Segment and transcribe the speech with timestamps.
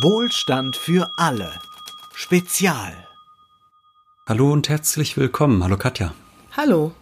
[0.00, 1.52] Wohlstand für alle.
[2.14, 3.06] Spezial.
[4.26, 5.62] Hallo und herzlich willkommen.
[5.62, 6.14] Hallo Katja.
[6.56, 6.92] Hallo.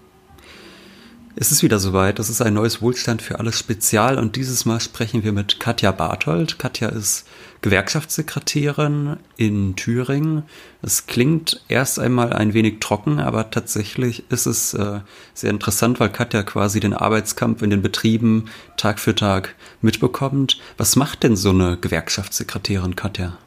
[1.42, 2.18] Es ist wieder soweit.
[2.18, 5.90] Das ist ein neues Wohlstand für alle Spezial und dieses Mal sprechen wir mit Katja
[5.90, 6.58] Barthold.
[6.58, 7.26] Katja ist
[7.62, 10.42] Gewerkschaftssekretärin in Thüringen.
[10.82, 15.00] Es klingt erst einmal ein wenig trocken, aber tatsächlich ist es äh,
[15.32, 20.60] sehr interessant, weil Katja quasi den Arbeitskampf in den Betrieben Tag für Tag mitbekommt.
[20.76, 23.38] Was macht denn so eine Gewerkschaftssekretärin, Katja?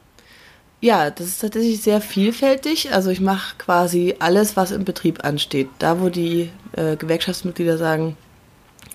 [0.84, 2.92] Ja, das ist tatsächlich sehr vielfältig.
[2.92, 5.70] Also ich mache quasi alles, was im Betrieb ansteht.
[5.78, 8.18] Da, wo die äh, Gewerkschaftsmitglieder sagen,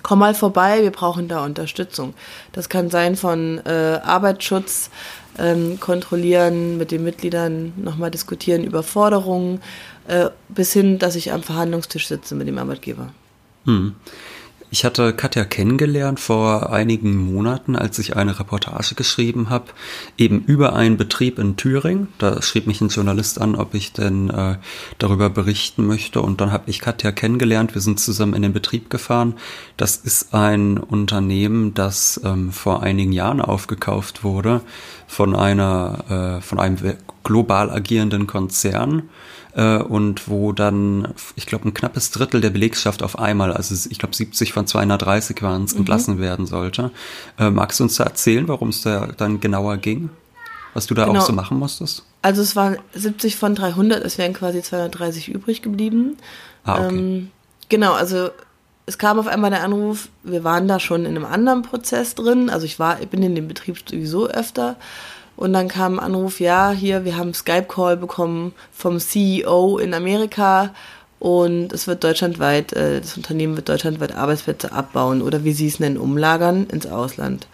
[0.04, 2.14] komm mal vorbei, wir brauchen da Unterstützung.
[2.52, 4.92] Das kann sein von äh, Arbeitsschutz
[5.40, 9.60] ähm, kontrollieren, mit den Mitgliedern nochmal diskutieren über Forderungen,
[10.08, 13.14] äh, bis hin, dass ich am Verhandlungstisch sitze mit dem Arbeitgeber.
[13.66, 13.96] Hm.
[14.72, 19.66] Ich hatte Katja kennengelernt vor einigen Monaten, als ich eine Reportage geschrieben habe,
[20.16, 22.10] eben über einen Betrieb in Thüringen.
[22.20, 24.58] Da schrieb mich ein Journalist an, ob ich denn äh,
[25.00, 26.22] darüber berichten möchte.
[26.22, 27.74] Und dann habe ich Katja kennengelernt.
[27.74, 29.34] Wir sind zusammen in den Betrieb gefahren.
[29.76, 34.62] Das ist ein Unternehmen, das ähm, vor einigen Jahren aufgekauft wurde
[35.10, 36.78] von einer, äh, von einem
[37.24, 39.10] global agierenden Konzern
[39.56, 43.98] äh, und wo dann, ich glaube, ein knappes Drittel der Belegschaft auf einmal, also ich
[43.98, 45.80] glaube 70 von 230 waren es, mhm.
[45.80, 46.92] entlassen werden sollte.
[47.40, 50.12] Äh, magst du uns da erzählen, warum es da dann genauer ging?
[50.76, 51.20] Was du da genau.
[51.20, 52.06] auch so machen musstest?
[52.22, 56.18] Also es waren 70 von 300, es wären quasi 230 übrig geblieben.
[56.66, 56.96] Ah, okay.
[56.96, 57.32] Ähm,
[57.68, 58.30] genau, also
[58.90, 62.50] es kam auf einmal der Anruf, wir waren da schon in einem anderen Prozess drin.
[62.50, 64.78] Also ich war, ich bin in dem Betrieb sowieso öfter.
[65.36, 70.74] Und dann kam ein Anruf, ja, hier, wir haben Skype-Call bekommen vom CEO in Amerika
[71.20, 75.80] und es wird deutschlandweit, äh, das Unternehmen wird deutschlandweit Arbeitsplätze abbauen oder wie sie es
[75.80, 77.48] nennen, umlagern ins Ausland.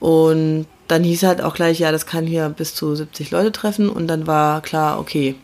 [0.00, 3.90] Und dann hieß halt auch gleich, ja, das kann hier bis zu 70 Leute treffen
[3.90, 5.34] und dann war klar, okay,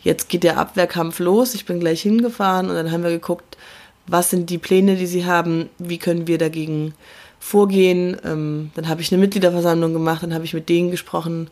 [0.00, 3.58] jetzt geht der Abwehrkampf los, ich bin gleich hingefahren und dann haben wir geguckt,
[4.06, 6.94] was sind die Pläne, die sie haben, wie können wir dagegen
[7.38, 8.16] vorgehen.
[8.24, 11.48] Ähm, dann habe ich eine Mitgliederversammlung gemacht, dann habe ich mit denen gesprochen,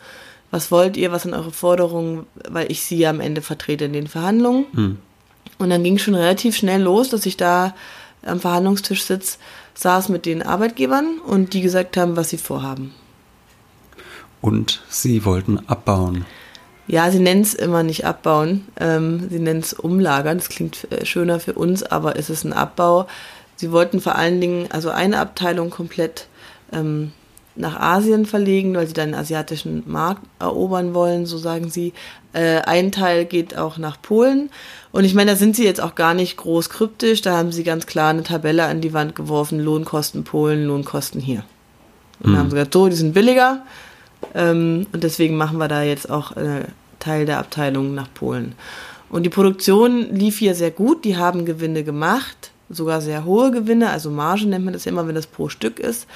[0.51, 3.93] was wollt ihr, was sind eure Forderungen, weil ich sie ja am Ende vertrete in
[3.93, 4.67] den Verhandlungen.
[4.75, 4.99] Hm.
[5.59, 7.75] Und dann ging schon relativ schnell los, dass ich da
[8.25, 9.39] am Verhandlungstisch sitze,
[9.75, 12.93] saß mit den Arbeitgebern und die gesagt haben, was sie vorhaben.
[14.41, 16.27] Und sie wollten abbauen.
[16.87, 20.38] Ja, sie nennen es immer nicht abbauen, ähm, sie nennen es umlagern.
[20.38, 23.06] Das klingt äh, schöner für uns, aber es ist ein Abbau.
[23.56, 26.26] Sie wollten vor allen Dingen also eine Abteilung komplett
[26.72, 27.12] ähm,
[27.54, 31.92] nach Asien verlegen, weil sie dann den asiatischen Markt erobern wollen, so sagen sie.
[32.32, 34.50] Äh, ein Teil geht auch nach Polen.
[34.91, 37.21] Und ich meine, da sind sie jetzt auch gar nicht groß kryptisch.
[37.21, 41.44] Da haben sie ganz klar eine Tabelle an die Wand geworfen, Lohnkosten Polen, Lohnkosten hier.
[42.21, 42.32] Und mhm.
[42.32, 43.62] dann haben sie gesagt, so, die sind billiger.
[44.34, 46.65] Ähm, und deswegen machen wir da jetzt auch äh,
[46.99, 48.55] Teil der Abteilung nach Polen.
[49.09, 51.05] Und die Produktion lief hier sehr gut.
[51.05, 55.06] Die haben Gewinne gemacht sogar sehr hohe Gewinne, also Marge nennt man das ja immer,
[55.06, 56.06] wenn das pro Stück ist.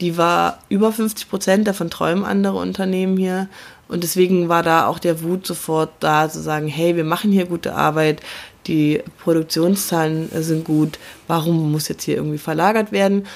[0.00, 3.48] Die war über 50 Prozent, davon träumen andere Unternehmen hier.
[3.88, 7.46] Und deswegen war da auch der Wut sofort da, zu sagen, hey, wir machen hier
[7.46, 8.20] gute Arbeit,
[8.66, 13.26] die Produktionszahlen sind gut, warum muss jetzt hier irgendwie verlagert werden?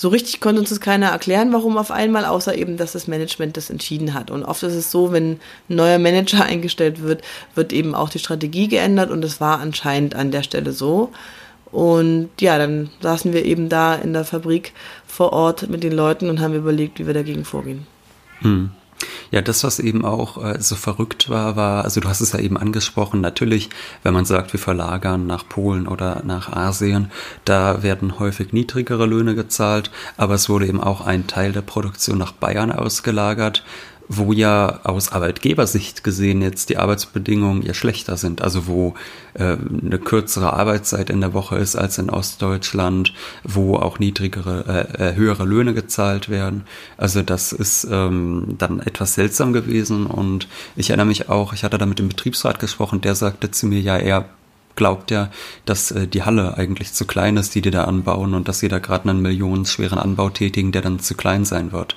[0.00, 3.56] So richtig konnte uns das keiner erklären, warum auf einmal, außer eben, dass das Management
[3.56, 4.30] das entschieden hat.
[4.30, 7.22] Und oft ist es so, wenn ein neuer Manager eingestellt wird,
[7.56, 11.10] wird eben auch die Strategie geändert und es war anscheinend an der Stelle so.
[11.72, 14.72] Und ja, dann saßen wir eben da in der Fabrik
[15.04, 17.84] vor Ort mit den Leuten und haben überlegt, wie wir dagegen vorgehen.
[18.38, 18.70] Hm.
[19.30, 22.40] Ja, das, was eben auch äh, so verrückt war, war, also du hast es ja
[22.40, 23.70] eben angesprochen, natürlich,
[24.02, 27.10] wenn man sagt, wir verlagern nach Polen oder nach Asien,
[27.44, 32.18] da werden häufig niedrigere Löhne gezahlt, aber es wurde eben auch ein Teil der Produktion
[32.18, 33.64] nach Bayern ausgelagert,
[34.08, 38.94] wo ja aus Arbeitgebersicht gesehen jetzt die Arbeitsbedingungen ja schlechter sind, also wo
[39.34, 43.12] äh, eine kürzere Arbeitszeit in der Woche ist als in Ostdeutschland,
[43.44, 44.64] wo auch niedrigere,
[44.98, 46.64] äh, äh, höhere Löhne gezahlt werden.
[46.96, 51.78] Also das ist ähm, dann etwas seltsam gewesen und ich erinnere mich auch, ich hatte
[51.78, 54.24] da mit dem Betriebsrat gesprochen, der sagte zu mir, ja, er
[54.74, 55.30] glaubt ja,
[55.66, 58.68] dass äh, die Halle eigentlich zu klein ist, die die da anbauen und dass sie
[58.68, 61.96] da gerade einen millionenschweren Anbau tätigen, der dann zu klein sein wird.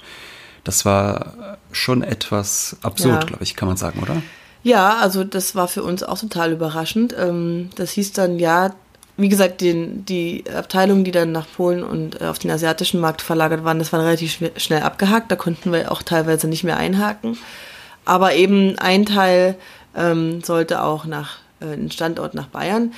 [0.63, 3.27] Das war schon etwas absurd, ja.
[3.27, 4.21] glaube ich, kann man sagen, oder?
[4.63, 7.15] Ja, also das war für uns auch total überraschend.
[7.17, 8.73] Ähm, das hieß dann, ja,
[9.17, 13.21] wie gesagt, den, die Abteilungen, die dann nach Polen und äh, auf den asiatischen Markt
[13.21, 15.31] verlagert waren, das war relativ schnell abgehakt.
[15.31, 17.37] Da konnten wir auch teilweise nicht mehr einhaken.
[18.05, 19.55] Aber eben ein Teil
[19.95, 22.93] ähm, sollte auch nach äh, einen Standort nach Bayern.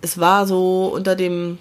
[0.00, 1.58] Es war so unter dem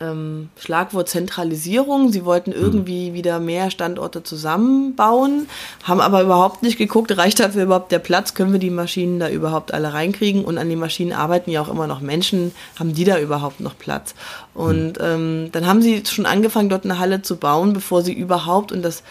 [0.00, 2.10] ähm, Schlagwort Zentralisierung.
[2.10, 5.46] Sie wollten irgendwie wieder mehr Standorte zusammenbauen,
[5.84, 9.28] haben aber überhaupt nicht geguckt, reicht dafür überhaupt der Platz, können wir die Maschinen da
[9.28, 13.04] überhaupt alle reinkriegen und an den Maschinen arbeiten ja auch immer noch Menschen, haben die
[13.04, 14.14] da überhaupt noch Platz?
[14.54, 18.72] Und ähm, dann haben sie schon angefangen, dort eine Halle zu bauen, bevor sie überhaupt
[18.72, 19.02] und das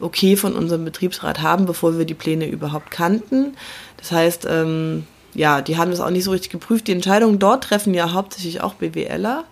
[0.00, 3.54] Okay von unserem Betriebsrat haben, bevor wir die Pläne überhaupt kannten.
[3.98, 6.88] Das heißt, ähm, ja, die haben das auch nicht so richtig geprüft.
[6.88, 9.44] Die Entscheidungen dort treffen ja hauptsächlich auch BWLer.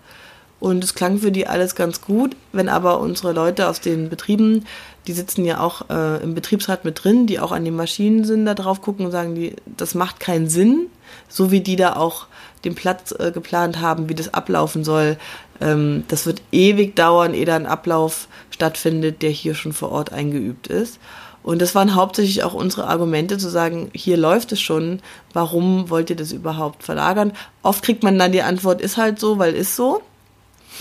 [0.61, 2.35] Und es klang für die alles ganz gut.
[2.53, 4.65] Wenn aber unsere Leute aus den Betrieben,
[5.07, 8.45] die sitzen ja auch äh, im Betriebsrat mit drin, die auch an den Maschinen sind,
[8.45, 10.89] da drauf gucken und sagen, die, das macht keinen Sinn,
[11.29, 12.27] so wie die da auch
[12.65, 15.17] den Platz äh, geplant haben, wie das ablaufen soll.
[15.61, 20.13] Ähm, das wird ewig dauern, ehe da ein Ablauf stattfindet, der hier schon vor Ort
[20.13, 20.99] eingeübt ist.
[21.43, 25.01] Und das waren hauptsächlich auch unsere Argumente zu sagen, hier läuft es schon,
[25.33, 27.33] warum wollt ihr das überhaupt verlagern?
[27.63, 30.03] Oft kriegt man dann die Antwort, ist halt so, weil ist so.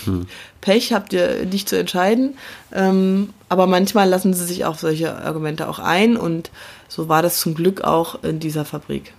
[0.04, 0.26] Hm.
[0.60, 2.36] Pech habt ihr nicht zu entscheiden.
[2.72, 6.50] Ähm, aber manchmal lassen sie sich auf solche Argumente auch ein und
[6.88, 9.12] so war das zum Glück auch in dieser Fabrik.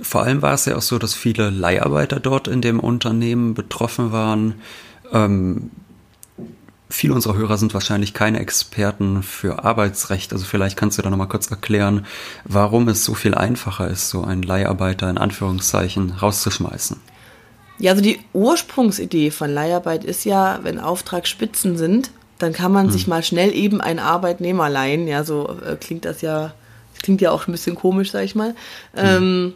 [0.00, 4.12] Vor allem war es ja auch so, dass viele Leiharbeiter dort in dem Unternehmen betroffen
[4.12, 4.54] waren.
[5.12, 5.70] Ähm,
[6.88, 10.32] viele unserer Hörer sind wahrscheinlich keine Experten für Arbeitsrecht.
[10.32, 12.06] Also vielleicht kannst du da nochmal kurz erklären,
[12.44, 16.96] warum es so viel einfacher ist, so einen Leiharbeiter in Anführungszeichen rauszuschmeißen.
[17.80, 22.92] Ja, also die Ursprungsidee von Leiharbeit ist ja, wenn Auftragsspitzen sind, dann kann man hm.
[22.92, 25.08] sich mal schnell eben einen Arbeitnehmer leihen.
[25.08, 26.52] Ja, so äh, klingt das ja,
[26.94, 28.54] das klingt ja auch ein bisschen komisch, sag ich mal.
[28.94, 29.04] Hm.
[29.04, 29.54] Ähm,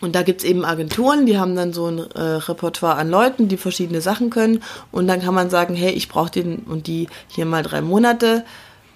[0.00, 3.56] und da gibt's eben Agenturen, die haben dann so ein äh, Repertoire an Leuten, die
[3.56, 4.62] verschiedene Sachen können.
[4.90, 8.44] Und dann kann man sagen, hey, ich brauche den und die hier mal drei Monate.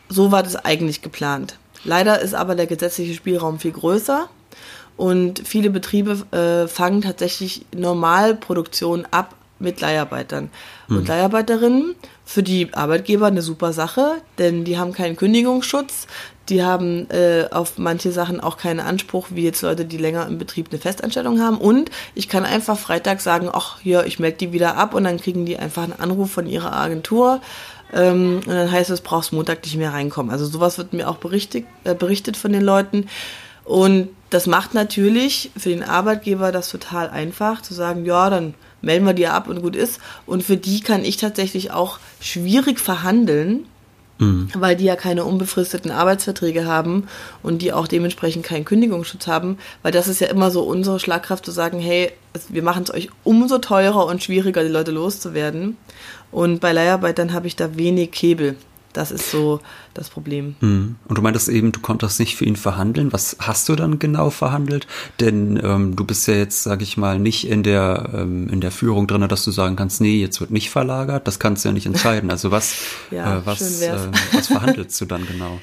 [0.08, 1.56] So war das eigentlich geplant.
[1.84, 4.28] Leider ist aber der gesetzliche Spielraum viel größer.
[4.98, 10.50] Und viele Betriebe äh, fangen tatsächlich Normalproduktion ab mit Leiharbeitern
[10.88, 11.94] und Leiharbeiterinnen.
[12.24, 16.06] Für die Arbeitgeber eine super Sache, denn die haben keinen Kündigungsschutz,
[16.48, 20.38] die haben äh, auf manche Sachen auch keinen Anspruch, wie jetzt Leute, die länger im
[20.38, 21.58] Betrieb eine Festanstellung haben.
[21.58, 25.18] Und ich kann einfach Freitag sagen, ach ja, ich melde die wieder ab und dann
[25.18, 27.40] kriegen die einfach einen Anruf von ihrer Agentur.
[27.92, 30.32] Ähm, und dann heißt es, brauchst Montag nicht mehr reinkommen.
[30.32, 33.06] Also sowas wird mir auch berichtet, äh, berichtet von den Leuten.
[33.68, 39.04] Und das macht natürlich für den Arbeitgeber das total einfach, zu sagen, ja, dann melden
[39.04, 40.00] wir die ab und gut ist.
[40.24, 43.66] Und für die kann ich tatsächlich auch schwierig verhandeln,
[44.16, 44.48] mhm.
[44.54, 47.08] weil die ja keine unbefristeten Arbeitsverträge haben
[47.42, 51.44] und die auch dementsprechend keinen Kündigungsschutz haben, weil das ist ja immer so unsere Schlagkraft
[51.44, 52.10] zu sagen, hey,
[52.48, 55.76] wir machen es euch umso teurer und schwieriger, die Leute loszuwerden.
[56.30, 58.56] Und bei Leiharbeitern habe ich da wenig Hebel.
[58.92, 59.60] Das ist so
[59.94, 60.56] das Problem.
[60.60, 60.96] Mhm.
[61.06, 63.12] Und du meintest eben, du konntest nicht für ihn verhandeln.
[63.12, 64.86] Was hast du dann genau verhandelt?
[65.20, 68.70] Denn ähm, du bist ja jetzt, sage ich mal, nicht in der ähm, in der
[68.70, 71.26] Führung drin, dass du sagen kannst, nee, jetzt wird nicht verlagert.
[71.26, 72.30] Das kannst du ja nicht entscheiden.
[72.30, 72.76] Also was
[73.10, 73.96] ja, äh, was äh,
[74.32, 75.60] was verhandelst du dann genau?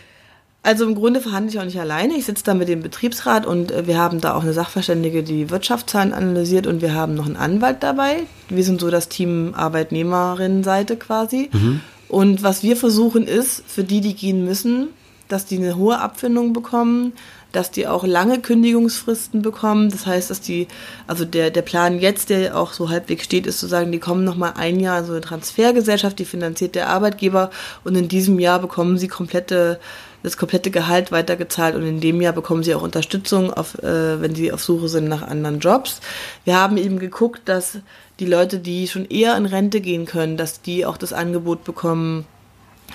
[0.66, 2.16] Also im Grunde verhandle ich auch nicht alleine.
[2.16, 5.52] Ich sitze da mit dem Betriebsrat und äh, wir haben da auch eine Sachverständige, die
[5.52, 8.24] Wirtschaftszahlen analysiert und wir haben noch einen Anwalt dabei.
[8.50, 11.52] Wir sind so das Team Arbeitnehmerinnenseite quasi.
[11.54, 11.82] Mhm.
[12.08, 14.90] Und was wir versuchen ist, für die, die gehen müssen,
[15.28, 17.14] dass die eine hohe Abfindung bekommen,
[17.56, 19.90] dass die auch lange Kündigungsfristen bekommen.
[19.90, 20.68] Das heißt, dass die,
[21.08, 24.24] also der, der Plan jetzt, der auch so halbwegs steht, ist zu sagen, die kommen
[24.24, 27.50] nochmal ein Jahr in so eine Transfergesellschaft, die finanziert der Arbeitgeber
[27.84, 29.80] und in diesem Jahr bekommen sie komplette,
[30.22, 34.36] das komplette Gehalt weitergezahlt und in dem Jahr bekommen sie auch Unterstützung, auf, äh, wenn
[34.36, 36.02] sie auf Suche sind nach anderen Jobs.
[36.44, 37.78] Wir haben eben geguckt, dass
[38.20, 42.26] die Leute, die schon eher in Rente gehen können, dass die auch das Angebot bekommen,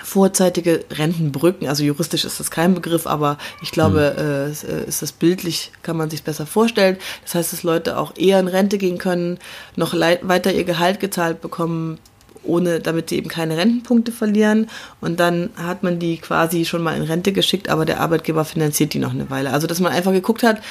[0.03, 4.69] vorzeitige Rentenbrücken, also juristisch ist das kein Begriff, aber ich glaube, mhm.
[4.69, 6.97] äh, ist das bildlich, kann man sich besser vorstellen.
[7.23, 9.37] Das heißt, dass Leute auch eher in Rente gehen können,
[9.75, 11.99] noch weiter ihr Gehalt gezahlt bekommen,
[12.43, 14.69] ohne, damit sie eben keine Rentenpunkte verlieren.
[14.99, 18.93] Und dann hat man die quasi schon mal in Rente geschickt, aber der Arbeitgeber finanziert
[18.93, 19.51] die noch eine Weile.
[19.51, 20.61] Also, dass man einfach geguckt hat,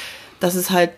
[0.40, 0.90] dass es halt,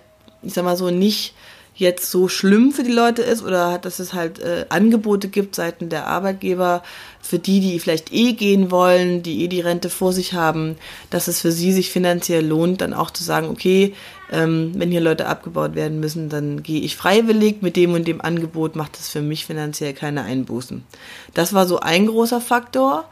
[0.42, 1.34] ich sag mal so, nicht
[1.74, 5.88] jetzt so schlimm für die Leute ist oder dass es halt äh, Angebote gibt seitens
[5.88, 6.82] der Arbeitgeber
[7.20, 10.76] für die, die vielleicht eh gehen wollen, die eh die Rente vor sich haben,
[11.08, 13.94] dass es für sie sich finanziell lohnt, dann auch zu sagen, okay,
[14.30, 18.20] ähm, wenn hier Leute abgebaut werden müssen, dann gehe ich freiwillig mit dem und dem
[18.20, 20.84] Angebot, macht es für mich finanziell keine Einbußen.
[21.32, 23.04] Das war so ein großer Faktor.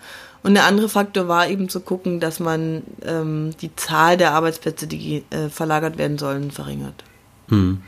[0.42, 4.86] Und der andere Faktor war eben zu gucken, dass man ähm, die Zahl der Arbeitsplätze,
[4.86, 7.04] die äh, verlagert werden sollen, verringert.
[7.48, 7.82] Hm.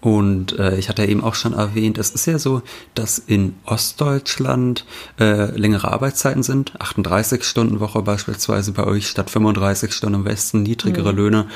[0.00, 2.62] Und äh, ich hatte ja eben auch schon erwähnt, es ist ja so,
[2.94, 4.84] dass in Ostdeutschland
[5.18, 10.62] äh, längere Arbeitszeiten sind, 38 Stunden Woche beispielsweise bei euch statt 35 Stunden im Westen,
[10.62, 11.18] niedrigere mhm.
[11.18, 11.46] Löhne.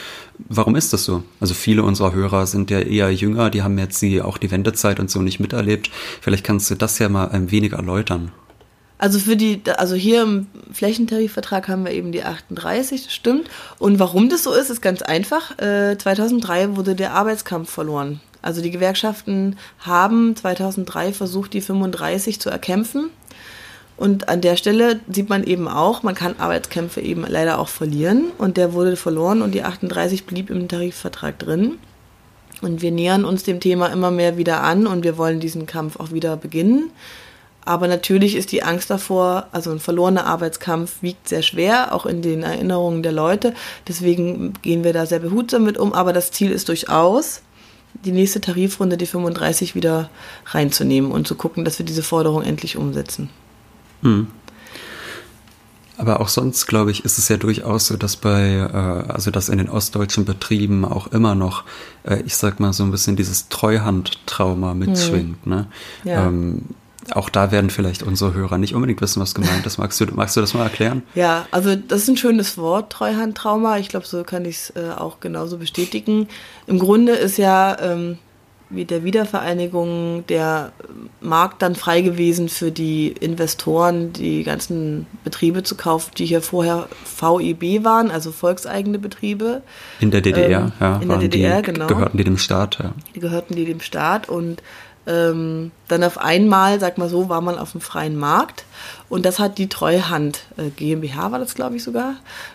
[0.48, 1.22] Warum ist das so?
[1.38, 4.98] Also viele unserer Hörer sind ja eher jünger, die haben jetzt die, auch die Wendezeit
[5.00, 5.90] und so nicht miterlebt.
[6.20, 8.32] Vielleicht kannst du das ja mal ein wenig erläutern.
[9.00, 13.48] Also für die, also hier im Flächentarifvertrag haben wir eben die 38, das stimmt.
[13.78, 15.58] Und warum das so ist, ist ganz einfach.
[15.58, 18.20] Äh, 2003 wurde der Arbeitskampf verloren.
[18.42, 23.10] Also die Gewerkschaften haben 2003 versucht, die 35 zu erkämpfen.
[23.96, 28.32] Und an der Stelle sieht man eben auch, man kann Arbeitskämpfe eben leider auch verlieren.
[28.38, 31.78] Und der wurde verloren und die 38 blieb im Tarifvertrag drin.
[32.62, 35.98] Und wir nähern uns dem Thema immer mehr wieder an und wir wollen diesen Kampf
[35.98, 36.90] auch wieder beginnen.
[37.64, 42.22] Aber natürlich ist die Angst davor, also ein verlorener Arbeitskampf wiegt sehr schwer, auch in
[42.22, 43.54] den Erinnerungen der Leute.
[43.86, 45.92] Deswegen gehen wir da sehr behutsam mit um.
[45.92, 47.42] Aber das Ziel ist durchaus,
[47.94, 50.10] die nächste Tarifrunde, die 35, wieder
[50.46, 53.30] reinzunehmen und zu gucken, dass wir diese Forderung endlich umsetzen.
[54.02, 54.28] Hm.
[56.00, 59.50] Aber auch sonst, glaube ich, ist es ja durchaus so, dass bei, äh, also dass
[59.50, 61.64] in den ostdeutschen Betrieben auch immer noch,
[62.04, 65.44] äh, ich sag mal, so ein bisschen dieses Treuhandtrauma mitschwingt.
[65.44, 65.52] Hm.
[65.52, 65.66] Ne?
[66.04, 66.26] Ja.
[66.26, 66.62] Ähm,
[67.16, 69.78] auch da werden vielleicht unsere Hörer nicht unbedingt wissen, was gemeint ist.
[69.78, 71.02] Magst du, magst du das mal erklären?
[71.14, 73.78] Ja, also das ist ein schönes Wort, Treuhandtrauma.
[73.78, 76.28] Ich glaube, so kann ich es äh, auch genauso bestätigen.
[76.66, 78.18] Im Grunde ist ja ähm,
[78.70, 80.72] mit der Wiedervereinigung der
[81.20, 86.88] Markt dann frei gewesen für die Investoren, die ganzen Betriebe zu kaufen, die hier vorher
[87.04, 89.62] VEB waren, also volkseigene Betriebe.
[89.98, 90.96] In der DDR, ähm, ja.
[90.98, 91.86] In der DDR, die, genau.
[91.88, 92.92] Gehörten die dem Staat, ja.
[93.14, 94.62] Die gehörten die dem Staat und
[95.10, 98.64] ähm, dann auf einmal, sag mal so, war man auf dem freien Markt
[99.08, 102.14] und das hat die Treuhand äh, GmbH, war das glaube ich sogar,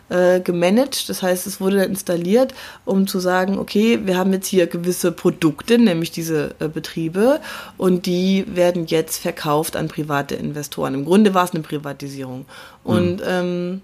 [0.10, 1.10] äh, gemanagt.
[1.10, 2.54] Das heißt, es wurde dann installiert,
[2.86, 7.42] um zu sagen, okay, wir haben jetzt hier gewisse Produkte, nämlich diese äh, Betriebe
[7.78, 10.94] und die werden jetzt verkauft an private Investoren.
[10.94, 12.46] Im Grunde war es eine Privatisierung.
[12.84, 13.28] Und mhm.
[13.28, 13.82] ähm,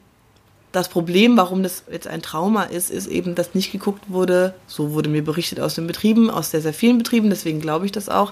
[0.71, 4.93] das Problem, warum das jetzt ein Trauma ist, ist eben, dass nicht geguckt wurde, so
[4.93, 8.07] wurde mir berichtet aus den Betrieben, aus sehr, sehr vielen Betrieben, deswegen glaube ich das
[8.09, 8.31] auch,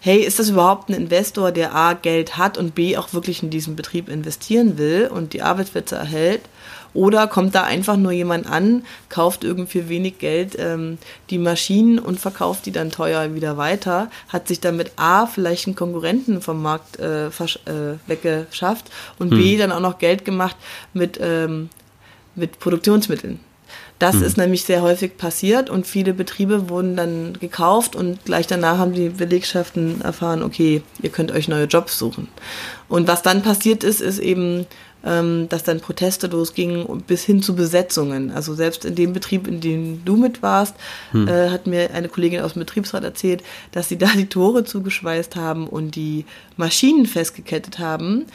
[0.00, 3.50] hey, ist das überhaupt ein Investor, der A, Geld hat und B, auch wirklich in
[3.50, 6.42] diesen Betrieb investieren will und die Arbeitsplätze erhält?
[6.94, 10.98] Oder kommt da einfach nur jemand an, kauft irgendwie wenig Geld ähm,
[11.30, 15.76] die Maschinen und verkauft die dann teuer wieder weiter, hat sich damit A vielleicht einen
[15.76, 17.30] Konkurrenten vom Markt äh, äh,
[18.06, 19.38] weggeschafft und hm.
[19.38, 20.56] B dann auch noch Geld gemacht
[20.92, 21.70] mit, ähm,
[22.34, 23.40] mit Produktionsmitteln.
[23.98, 24.22] Das hm.
[24.24, 28.92] ist nämlich sehr häufig passiert und viele Betriebe wurden dann gekauft und gleich danach haben
[28.92, 32.28] die Belegschaften erfahren, okay, ihr könnt euch neue Jobs suchen.
[32.88, 34.66] Und was dann passiert ist, ist eben,
[35.04, 38.30] ähm, dass dann Proteste losgingen bis hin zu Besetzungen.
[38.30, 40.74] Also selbst in dem Betrieb, in dem du mit warst,
[41.12, 41.28] hm.
[41.28, 45.36] äh, hat mir eine Kollegin aus dem Betriebsrat erzählt, dass sie da die Tore zugeschweißt
[45.36, 46.24] haben und die
[46.56, 48.26] Maschinen festgekettet haben,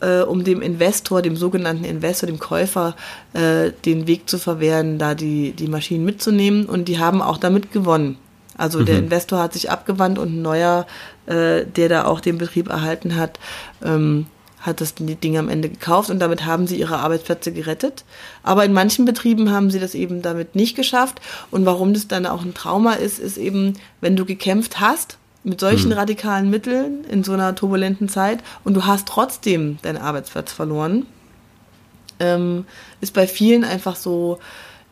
[0.00, 2.96] äh, um dem Investor, dem sogenannten Investor, dem Käufer,
[3.32, 6.66] äh, den Weg zu verwehren, da die, die Maschinen mitzunehmen.
[6.66, 8.16] Und die haben auch damit gewonnen.
[8.56, 8.86] Also mhm.
[8.86, 10.86] der Investor hat sich abgewandt und ein neuer,
[11.26, 13.38] äh, der da auch den Betrieb erhalten hat,
[13.84, 14.26] ähm,
[14.68, 18.04] hat das Ding am Ende gekauft und damit haben sie ihre Arbeitsplätze gerettet.
[18.42, 21.20] Aber in manchen Betrieben haben sie das eben damit nicht geschafft.
[21.50, 25.60] Und warum das dann auch ein Trauma ist, ist eben, wenn du gekämpft hast mit
[25.60, 25.98] solchen hm.
[25.98, 31.06] radikalen Mitteln in so einer turbulenten Zeit und du hast trotzdem deinen Arbeitsplatz verloren,
[32.20, 32.64] ähm,
[33.00, 34.38] ist bei vielen einfach so,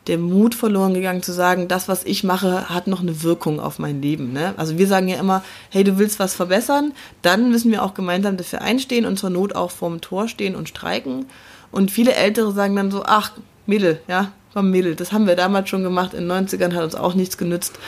[0.06, 3.78] der Mut verloren gegangen zu sagen, das, was ich mache, hat noch eine Wirkung auf
[3.78, 4.32] mein Leben.
[4.32, 4.54] Ne?
[4.56, 8.36] Also wir sagen ja immer, hey, du willst was verbessern, dann müssen wir auch gemeinsam
[8.36, 11.26] dafür einstehen und zur Not auch vorm Tor stehen und streiken.
[11.72, 13.32] Und viele Ältere sagen dann so, ach,
[13.66, 16.94] Mädel, ja, komm Mädel, das haben wir damals schon gemacht, in den 90ern hat uns
[16.94, 17.78] auch nichts genützt.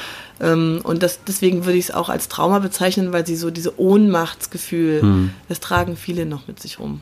[0.40, 3.80] Ähm, und das, deswegen würde ich es auch als Trauma bezeichnen, weil sie so diese
[3.80, 5.30] Ohnmachtsgefühl, hm.
[5.48, 7.00] das tragen viele noch mit sich rum.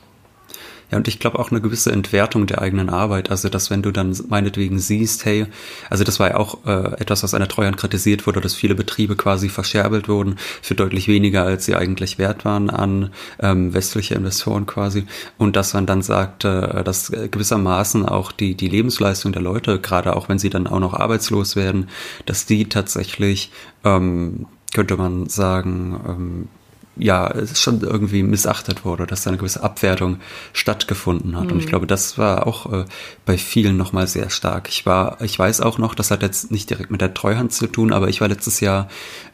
[0.91, 3.31] Ja, und ich glaube auch eine gewisse Entwertung der eigenen Arbeit.
[3.31, 5.47] Also, dass wenn du dann meinetwegen siehst, hey,
[5.91, 9.17] also das war ja auch äh, etwas, was einer Treuhand kritisiert wurde, dass viele Betriebe
[9.17, 14.67] quasi verscherbelt wurden für deutlich weniger, als sie eigentlich wert waren an ähm, westliche Investoren
[14.67, 15.07] quasi.
[15.39, 20.15] Und dass man dann sagt, äh, dass gewissermaßen auch die, die Lebensleistung der Leute, gerade
[20.15, 21.89] auch wenn sie dann auch noch arbeitslos werden,
[22.27, 23.51] dass die tatsächlich,
[23.85, 26.49] ähm, könnte man sagen, ähm,
[26.97, 30.19] ja, es schon irgendwie missachtet wurde, dass da eine gewisse Abwertung
[30.53, 31.47] stattgefunden hat.
[31.47, 31.53] Mhm.
[31.53, 31.71] Und ich mhm.
[31.71, 32.85] glaube, das war auch äh,
[33.25, 34.69] bei vielen nochmal sehr stark.
[34.69, 37.67] Ich war, ich weiß auch noch, das hat jetzt nicht direkt mit der Treuhand zu
[37.67, 38.89] tun, aber ich war letztes Jahr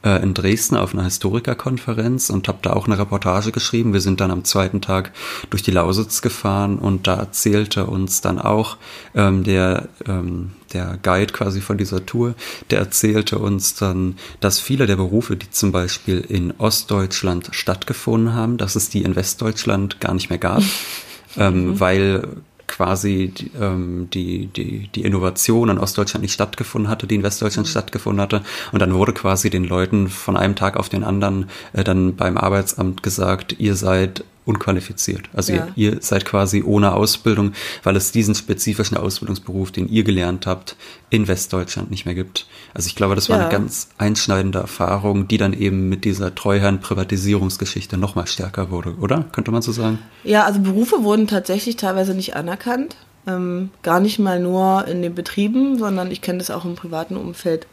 [0.04, 3.92] äh, in Dresden auf einer Historikerkonferenz und habe da auch eine Reportage geschrieben.
[3.92, 5.12] Wir sind dann am zweiten Tag
[5.50, 8.76] durch die Lausitz gefahren und da erzählte uns dann auch
[9.14, 12.35] ähm, der ähm, der Guide quasi von dieser Tour,
[12.71, 18.57] der erzählte uns dann, dass viele der Berufe, die zum Beispiel in Ostdeutschland stattgefunden haben,
[18.57, 20.62] dass es die in Westdeutschland gar nicht mehr gab,
[21.37, 21.81] ähm, mhm.
[21.81, 22.29] weil
[22.73, 27.69] quasi die, ähm, die, die, die Innovation in Ostdeutschland nicht stattgefunden hatte, die in Westdeutschland
[27.69, 27.71] mhm.
[27.71, 28.43] stattgefunden hatte.
[28.73, 32.38] Und dann wurde quasi den Leuten von einem Tag auf den anderen äh, dann beim
[32.38, 35.29] Arbeitsamt gesagt, ihr seid unqualifiziert.
[35.33, 35.69] Also ja.
[35.77, 40.77] ihr, ihr seid quasi ohne Ausbildung, weil es diesen spezifischen Ausbildungsberuf, den ihr gelernt habt,
[41.11, 42.47] in Westdeutschland nicht mehr gibt.
[42.75, 43.45] Also ich glaube, das war ja.
[43.45, 49.25] eine ganz einschneidende Erfahrung, die dann eben mit dieser Treuhand-Privatisierungsgeschichte nochmal stärker wurde, oder?
[49.33, 49.99] Könnte man so sagen?
[50.25, 52.97] Ja, also Berufe wurden tatsächlich teilweise nicht anerkannt.
[53.27, 57.17] Ähm, gar nicht mal nur in den Betrieben, sondern ich kenne das auch im privaten
[57.17, 57.69] Umfeld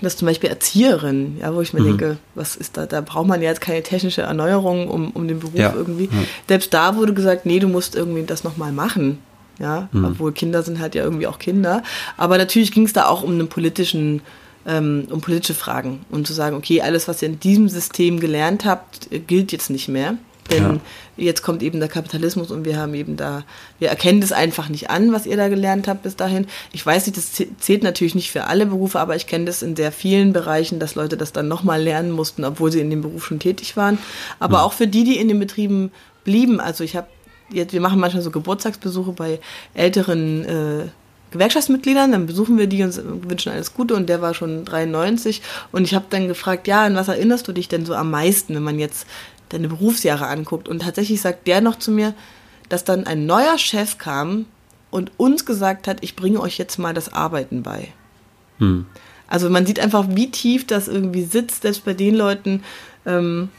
[0.00, 1.86] dass zum Beispiel Erzieherin, ja, wo ich mir mhm.
[1.86, 5.40] denke, was ist da, da braucht man ja jetzt keine technische Erneuerung um, um den
[5.40, 5.72] Beruf ja.
[5.74, 6.04] irgendwie.
[6.04, 6.24] Ja.
[6.46, 9.18] Selbst da wurde gesagt, nee, du musst irgendwie das nochmal machen.
[9.58, 10.04] Ja, mhm.
[10.04, 11.82] obwohl Kinder sind halt ja irgendwie auch Kinder.
[12.16, 14.22] Aber natürlich ging es da auch um einen politischen,
[14.66, 18.64] ähm, um politische Fragen und zu sagen, okay, alles, was ihr in diesem System gelernt
[18.64, 20.16] habt, gilt jetzt nicht mehr.
[20.50, 20.80] Denn
[21.16, 21.24] ja.
[21.24, 23.44] jetzt kommt eben der Kapitalismus und wir haben eben da,
[23.78, 26.46] wir erkennen das einfach nicht an, was ihr da gelernt habt bis dahin.
[26.72, 29.76] Ich weiß nicht, das zählt natürlich nicht für alle Berufe, aber ich kenne das in
[29.76, 33.26] sehr vielen Bereichen, dass Leute das dann nochmal lernen mussten, obwohl sie in dem Beruf
[33.26, 33.98] schon tätig waren.
[34.38, 34.62] Aber ja.
[34.62, 35.90] auch für die, die in den Betrieben
[36.24, 36.60] blieben.
[36.60, 37.08] Also ich habe
[37.50, 39.40] jetzt, wir machen manchmal so Geburtstagsbesuche bei
[39.74, 40.84] älteren äh,
[41.30, 45.84] Gewerkschaftsmitgliedern, dann besuchen wir die und wünschen alles Gute und der war schon 93 und
[45.84, 48.62] ich habe dann gefragt, ja, an was erinnerst du dich denn so am meisten, wenn
[48.62, 49.06] man jetzt
[49.48, 50.68] deine Berufsjahre anguckt.
[50.68, 52.14] Und tatsächlich sagt der noch zu mir,
[52.68, 54.46] dass dann ein neuer Chef kam
[54.90, 57.88] und uns gesagt hat, ich bringe euch jetzt mal das Arbeiten bei.
[58.58, 58.86] Hm.
[59.26, 62.62] Also man sieht einfach, wie tief das irgendwie sitzt, selbst bei den Leuten,
[63.04, 63.50] ähm,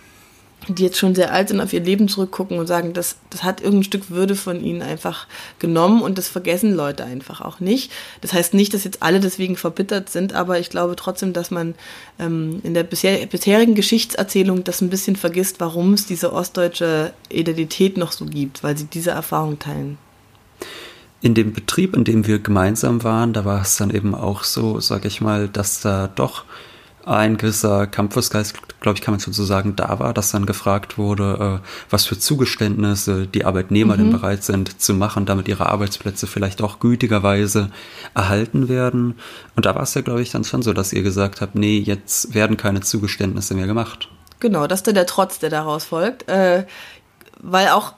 [0.68, 3.62] die jetzt schon sehr alt sind, auf ihr Leben zurückgucken und sagen, das, das hat
[3.62, 5.26] irgendein Stück Würde von ihnen einfach
[5.58, 7.92] genommen und das vergessen Leute einfach auch nicht.
[8.22, 11.76] Das heißt nicht, dass jetzt alle deswegen verbittert sind, aber ich glaube trotzdem, dass man
[12.20, 17.98] ähm, in der bisher, bisherigen Geschichtserzählung das ein bisschen vergisst, warum es diese ostdeutsche Identität
[17.98, 19.98] noch so gibt, weil sie diese Erfahrung teilen.
[21.22, 24.80] In dem Betrieb, in dem wir gemeinsam waren, da war es dann eben auch so,
[24.80, 26.46] sag ich mal, dass da doch
[27.10, 30.98] ein gewisser Campusgeist, glaube ich, kann man schon so sagen, da war, dass dann gefragt
[30.98, 33.98] wurde, äh, was für Zugeständnisse die Arbeitnehmer mhm.
[33.98, 37.72] denn bereit sind zu machen, damit ihre Arbeitsplätze vielleicht auch gütigerweise
[38.14, 39.16] erhalten werden.
[39.56, 41.80] Und da war es ja, glaube ich, dann schon so, dass ihr gesagt habt, nee,
[41.80, 44.08] jetzt werden keine Zugeständnisse mehr gemacht.
[44.40, 46.30] Genau, das ist dann der Trotz, der daraus folgt.
[46.30, 46.66] Äh,
[47.42, 47.94] weil auch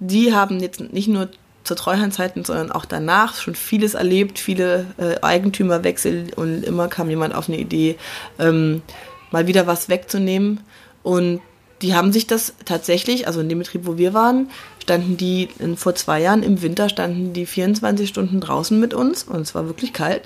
[0.00, 1.28] die haben jetzt nicht nur
[1.64, 7.34] zur Treuhandzeiten, sondern auch danach schon vieles erlebt, viele äh, Eigentümerwechsel und immer kam jemand
[7.34, 7.96] auf eine Idee,
[8.38, 8.82] ähm,
[9.30, 10.60] mal wieder was wegzunehmen.
[11.02, 11.40] Und
[11.82, 14.50] die haben sich das tatsächlich, also in dem Betrieb, wo wir waren,
[14.82, 19.24] standen die in, vor zwei Jahren im Winter, standen die 24 Stunden draußen mit uns
[19.24, 20.22] und es war wirklich kalt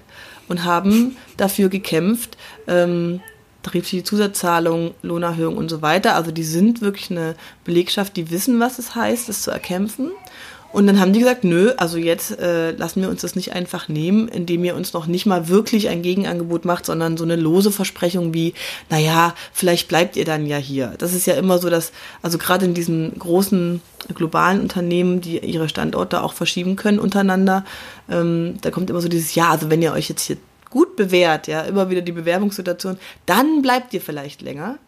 [0.48, 3.20] und haben dafür gekämpft, ähm,
[3.62, 6.14] tarifliche Zusatzzahlung, Lohnerhöhung und so weiter.
[6.14, 10.10] Also die sind wirklich eine Belegschaft, die wissen, was es heißt, es zu erkämpfen.
[10.70, 13.88] Und dann haben die gesagt, nö, also jetzt äh, lassen wir uns das nicht einfach
[13.88, 17.72] nehmen, indem ihr uns noch nicht mal wirklich ein Gegenangebot macht, sondern so eine lose
[17.72, 18.52] Versprechung wie,
[18.90, 20.94] naja, vielleicht bleibt ihr dann ja hier.
[20.98, 23.80] Das ist ja immer so, dass, also gerade in diesen großen
[24.14, 27.64] globalen Unternehmen, die ihre Standorte auch verschieben können untereinander,
[28.10, 30.36] ähm, da kommt immer so dieses, ja, also wenn ihr euch jetzt hier
[30.68, 34.78] gut bewährt, ja, immer wieder die Bewerbungssituation, dann bleibt ihr vielleicht länger.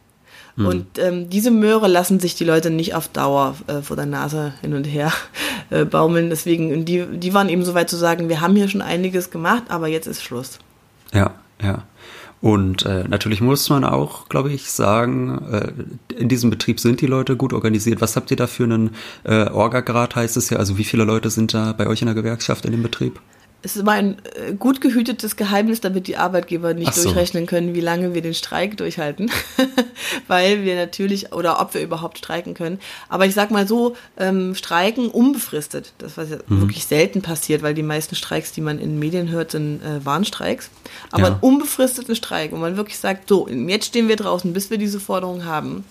[0.56, 0.66] Mhm.
[0.66, 4.54] Und ähm, diese Möhre lassen sich die Leute nicht auf Dauer äh, vor der Nase
[4.60, 5.12] hin und her
[5.70, 6.30] äh, baumeln.
[6.30, 9.64] Deswegen, die, die waren eben so weit zu sagen, wir haben hier schon einiges gemacht,
[9.68, 10.58] aber jetzt ist Schluss.
[11.12, 11.84] Ja, ja.
[12.40, 17.06] Und äh, natürlich muss man auch, glaube ich, sagen, äh, in diesem Betrieb sind die
[17.06, 18.00] Leute gut organisiert.
[18.00, 18.90] Was habt ihr da für einen
[19.24, 20.56] äh, Orga-Grad, heißt es ja?
[20.56, 23.20] Also wie viele Leute sind da bei euch in der Gewerkschaft in dem Betrieb?
[23.62, 27.04] Es ist immer ein äh, gut gehütetes Geheimnis, damit die Arbeitgeber nicht so.
[27.04, 29.30] durchrechnen können, wie lange wir den Streik durchhalten,
[30.28, 32.78] weil wir natürlich oder ob wir überhaupt streiken können.
[33.08, 36.62] Aber ich sag mal so, ähm, Streiken unbefristet, das was ja mhm.
[36.62, 40.70] wirklich selten passiert, weil die meisten Streiks, die man in Medien hört, sind äh, Warnstreiks.
[41.10, 41.28] Aber ja.
[41.28, 45.00] einen unbefristeten Streik, wo man wirklich sagt, so, jetzt stehen wir draußen, bis wir diese
[45.00, 45.84] Forderung haben.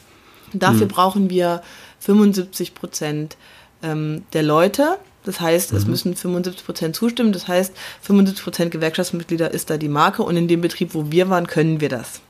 [0.54, 0.92] Dafür mhm.
[0.92, 1.62] brauchen wir
[2.00, 3.38] 75 Prozent
[3.84, 5.78] ähm, der Leute das heißt, mhm.
[5.78, 7.32] es müssen 75 Prozent zustimmen.
[7.32, 11.30] Das heißt, 75 Prozent Gewerkschaftsmitglieder ist da die Marke und in dem Betrieb, wo wir
[11.30, 12.22] waren, können wir das.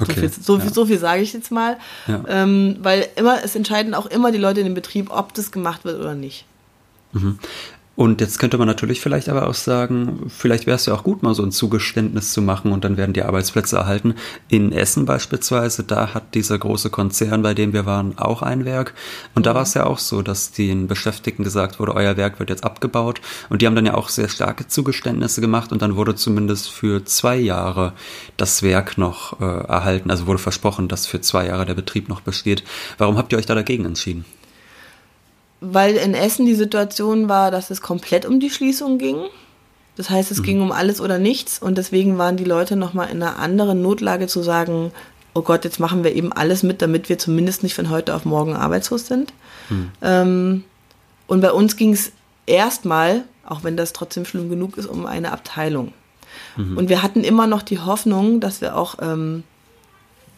[0.00, 0.14] Okay.
[0.14, 0.74] So viel, so viel, ja.
[0.74, 1.76] so viel sage ich jetzt mal.
[2.06, 2.24] Ja.
[2.28, 5.84] Ähm, weil immer, es entscheiden auch immer die Leute in dem Betrieb, ob das gemacht
[5.84, 6.46] wird oder nicht.
[7.12, 7.38] Mhm.
[8.00, 11.22] Und jetzt könnte man natürlich vielleicht aber auch sagen, vielleicht wäre es ja auch gut,
[11.22, 14.14] mal so ein Zugeständnis zu machen und dann werden die Arbeitsplätze erhalten.
[14.48, 18.94] In Essen beispielsweise, da hat dieser große Konzern, bei dem wir waren, auch ein Werk.
[19.34, 22.48] Und da war es ja auch so, dass den Beschäftigten gesagt wurde, euer Werk wird
[22.48, 23.20] jetzt abgebaut.
[23.50, 27.04] Und die haben dann ja auch sehr starke Zugeständnisse gemacht und dann wurde zumindest für
[27.04, 27.92] zwei Jahre
[28.38, 30.10] das Werk noch äh, erhalten.
[30.10, 32.64] Also wurde versprochen, dass für zwei Jahre der Betrieb noch besteht.
[32.96, 34.24] Warum habt ihr euch da dagegen entschieden?
[35.60, 39.18] Weil in Essen die Situation war, dass es komplett um die Schließung ging.
[39.96, 40.44] Das heißt, es mhm.
[40.44, 44.26] ging um alles oder nichts und deswegen waren die Leute nochmal in einer anderen Notlage
[44.26, 44.92] zu sagen,
[45.34, 48.24] oh Gott, jetzt machen wir eben alles mit, damit wir zumindest nicht von heute auf
[48.24, 49.32] morgen arbeitslos sind.
[49.68, 49.90] Mhm.
[50.02, 50.64] Ähm,
[51.26, 52.12] und bei uns ging es
[52.46, 55.92] erstmal, auch wenn das trotzdem schlimm genug ist, um eine Abteilung.
[56.56, 56.76] Mhm.
[56.76, 59.44] Und wir hatten immer noch die Hoffnung, dass wir auch ähm,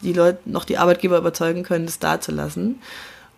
[0.01, 2.81] die Leute, noch die Arbeitgeber überzeugen können, das da zu lassen.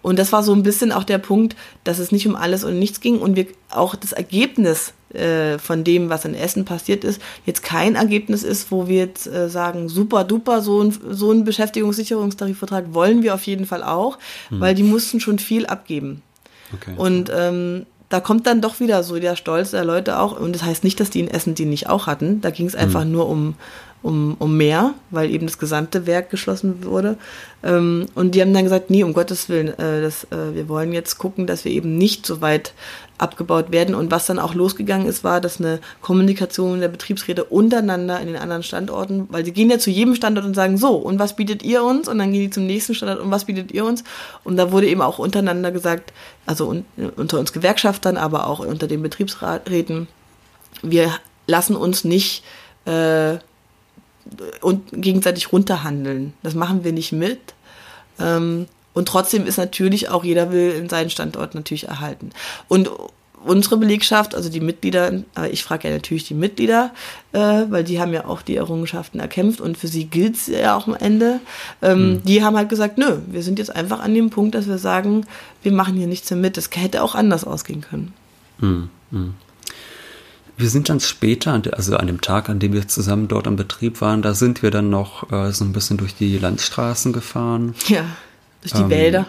[0.06, 2.78] Und das war so ein bisschen auch der Punkt, dass es nicht um alles und
[2.78, 7.20] nichts ging und wir auch das Ergebnis äh, von dem, was in Essen passiert ist,
[7.48, 11.44] jetzt kein Ergebnis ist, wo wir jetzt äh, sagen, super duper, so ein, so ein
[11.44, 14.60] Beschäftigungssicherungstarifvertrag wollen wir auf jeden Fall auch, hm.
[14.60, 16.22] weil die mussten schon viel abgeben.
[16.72, 16.94] Okay.
[16.96, 20.40] Und ähm, da kommt dann doch wieder so der Stolz der Leute auch.
[20.40, 22.42] Und das heißt nicht, dass die in Essen die nicht auch hatten.
[22.42, 23.12] Da ging es einfach hm.
[23.12, 23.56] nur um,
[24.06, 27.18] um, um mehr, weil eben das gesamte Werk geschlossen wurde.
[27.64, 30.94] Ähm, und die haben dann gesagt, nee, um Gottes Willen, äh, das, äh, wir wollen
[30.94, 32.74] jetzt gucken, dass wir eben nicht so weit
[33.18, 33.96] abgebaut werden.
[33.96, 38.36] Und was dann auch losgegangen ist, war, dass eine Kommunikation der Betriebsräte untereinander in den
[38.36, 41.64] anderen Standorten, weil sie gehen ja zu jedem Standort und sagen, so, und was bietet
[41.64, 42.08] ihr uns?
[42.08, 44.04] Und dann gehen die zum nächsten Standort, und was bietet ihr uns?
[44.44, 46.14] Und da wurde eben auch untereinander gesagt,
[46.46, 50.08] also un unter uns Gewerkschaftern, aber auch unter den Betriebsräten,
[50.84, 51.12] wir
[51.48, 52.44] lassen uns nicht
[52.86, 53.38] äh,
[54.62, 56.34] und gegenseitig runterhandeln.
[56.44, 57.40] Das machen wir nicht mit.
[58.20, 62.32] Ähm, und trotzdem ist natürlich auch jeder will in seinen Standort natürlich erhalten.
[62.68, 62.90] Und
[63.46, 66.92] unsere Belegschaft, also die Mitglieder, äh, ich frage ja natürlich die Mitglieder,
[67.32, 70.76] äh, weil die haben ja auch die Errungenschaften erkämpft und für sie gilt es ja
[70.76, 71.40] auch am Ende.
[71.82, 72.24] Ähm, mhm.
[72.24, 75.26] Die haben halt gesagt, nö, wir sind jetzt einfach an dem Punkt, dass wir sagen,
[75.62, 76.58] wir machen hier nichts mehr mit.
[76.58, 78.14] Das hätte auch anders ausgehen können.
[78.60, 78.90] Mhm.
[79.12, 79.34] Mhm.
[80.58, 84.00] Wir sind dann später, also an dem Tag, an dem wir zusammen dort am Betrieb
[84.02, 87.76] waren, da sind wir dann noch äh, so ein bisschen durch die Landstraßen gefahren.
[87.88, 88.06] Ja,
[88.62, 89.26] durch die ähm, Wälder.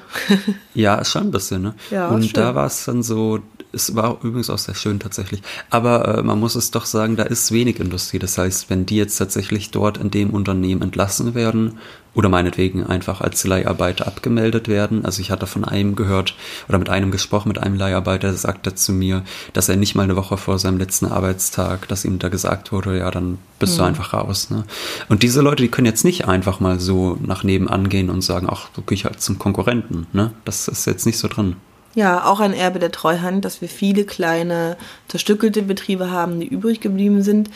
[0.75, 1.75] ja, schon ein bisschen, ne?
[1.91, 2.33] Ja, Und schön.
[2.35, 3.41] da war es dann so,
[3.77, 5.43] es war übrigens auch sehr schön tatsächlich.
[5.71, 8.19] Aber äh, man muss es doch sagen, da ist wenig Industrie.
[8.19, 11.79] Das heißt, wenn die jetzt tatsächlich dort in dem Unternehmen entlassen werden
[12.15, 15.05] oder meinetwegen einfach als Leiharbeiter abgemeldet werden.
[15.05, 16.35] Also ich hatte von einem gehört
[16.67, 20.05] oder mit einem gesprochen, mit einem Leiharbeiter, der sagte zu mir, dass er nicht mal
[20.05, 23.79] eine Woche vor seinem letzten Arbeitstag, dass ihm da gesagt wurde, ja, dann bist mhm.
[23.79, 24.49] du einfach raus.
[24.49, 24.65] Ne?
[25.11, 28.47] Und diese Leute, die können jetzt nicht einfach mal so nach nebenan gehen und sagen,
[28.51, 30.07] ach, du gehst halt zum Konkurrenten.
[30.15, 30.33] Ne?
[30.47, 31.57] Das ist jetzt nicht so drin.
[31.97, 34.77] Ja, auch ein Erbe der Treuhand, dass wir viele kleine
[35.09, 37.49] zerstückelte Betriebe haben, die übrig geblieben sind.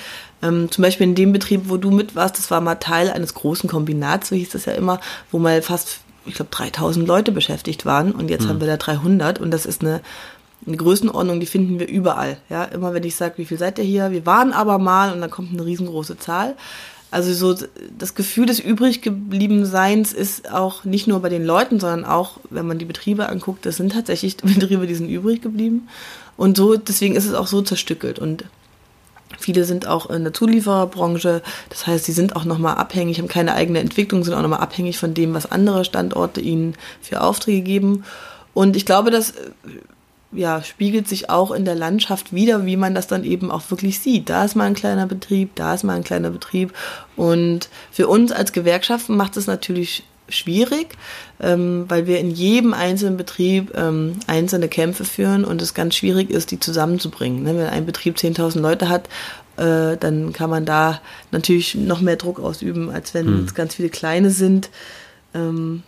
[0.42, 3.34] Ähm, zum Beispiel in dem Betrieb, wo du mit warst, das war mal Teil eines
[3.34, 4.98] großen Kombinats, so hieß das ja immer,
[5.30, 8.48] wo mal fast, ich glaube, 3000 Leute beschäftigt waren und jetzt mhm.
[8.48, 10.00] haben wir da 300 und das ist eine,
[10.66, 12.38] eine Größenordnung, die finden wir überall.
[12.48, 14.10] Ja, immer wenn ich sage, wie viel seid ihr hier?
[14.10, 16.56] Wir waren aber mal und dann kommt eine riesengroße Zahl.
[17.10, 17.66] Also so
[17.98, 22.38] das Gefühl des übrig geblieben Seins ist auch nicht nur bei den Leuten, sondern auch,
[22.50, 25.88] wenn man die Betriebe anguckt, das sind tatsächlich Betriebe, die sind übrig geblieben.
[26.36, 28.20] Und so, deswegen ist es auch so zerstückelt.
[28.20, 28.44] Und
[29.38, 31.42] viele sind auch in der Zuliefererbranche.
[31.68, 34.98] Das heißt, sie sind auch nochmal abhängig, haben keine eigene Entwicklung, sind auch nochmal abhängig
[34.98, 38.04] von dem, was andere Standorte ihnen für Aufträge geben.
[38.54, 39.34] Und ich glaube, dass
[40.32, 43.98] ja, spiegelt sich auch in der Landschaft wieder, wie man das dann eben auch wirklich
[43.98, 44.30] sieht.
[44.30, 46.72] Da ist mal ein kleiner Betrieb, da ist mal ein kleiner Betrieb.
[47.16, 50.96] Und für uns als Gewerkschaften macht es natürlich schwierig,
[51.40, 56.30] ähm, weil wir in jedem einzelnen Betrieb ähm, einzelne Kämpfe führen und es ganz schwierig
[56.30, 57.42] ist, die zusammenzubringen.
[57.42, 57.56] Ne?
[57.56, 59.08] Wenn ein Betrieb 10.000 Leute hat,
[59.56, 61.00] äh, dann kann man da
[61.32, 63.44] natürlich noch mehr Druck ausüben, als wenn hm.
[63.44, 64.70] es ganz viele kleine sind.
[65.34, 65.82] Ähm,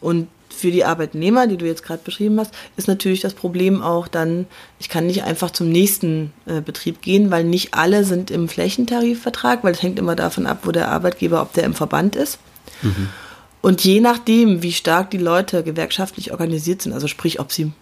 [0.00, 4.08] und für die Arbeitnehmer, die du jetzt gerade beschrieben hast, ist natürlich das Problem auch
[4.08, 4.46] dann,
[4.78, 9.64] ich kann nicht einfach zum nächsten äh, Betrieb gehen, weil nicht alle sind im Flächentarifvertrag,
[9.64, 12.38] weil es hängt immer davon ab, wo der Arbeitgeber, ob der im Verband ist.
[12.82, 13.08] Mhm.
[13.62, 17.72] Und je nachdem, wie stark die Leute gewerkschaftlich organisiert sind, also sprich, ob sie,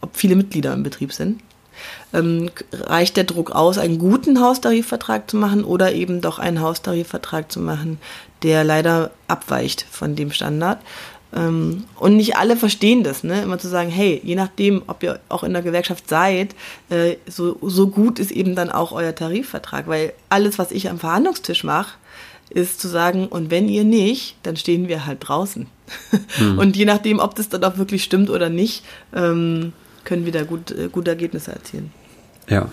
[0.00, 1.40] ob viele Mitglieder im Betrieb sind,
[2.12, 7.50] ähm, reicht der Druck aus, einen guten Haustarifvertrag zu machen oder eben doch einen Haustarifvertrag
[7.50, 7.98] zu machen,
[8.42, 10.78] der leider abweicht von dem Standard.
[11.34, 13.42] Ähm, und nicht alle verstehen das, ne?
[13.42, 16.54] Immer zu sagen, hey, je nachdem, ob ihr auch in der Gewerkschaft seid,
[16.90, 19.86] äh, so, so gut ist eben dann auch euer Tarifvertrag.
[19.86, 21.94] Weil alles, was ich am Verhandlungstisch mache,
[22.50, 25.66] ist zu sagen, und wenn ihr nicht, dann stehen wir halt draußen.
[26.38, 26.58] Mhm.
[26.58, 29.72] Und je nachdem, ob das dann auch wirklich stimmt oder nicht, ähm,
[30.04, 31.92] können wir da gut, äh, gute Ergebnisse erzielen.
[32.48, 32.70] Ja.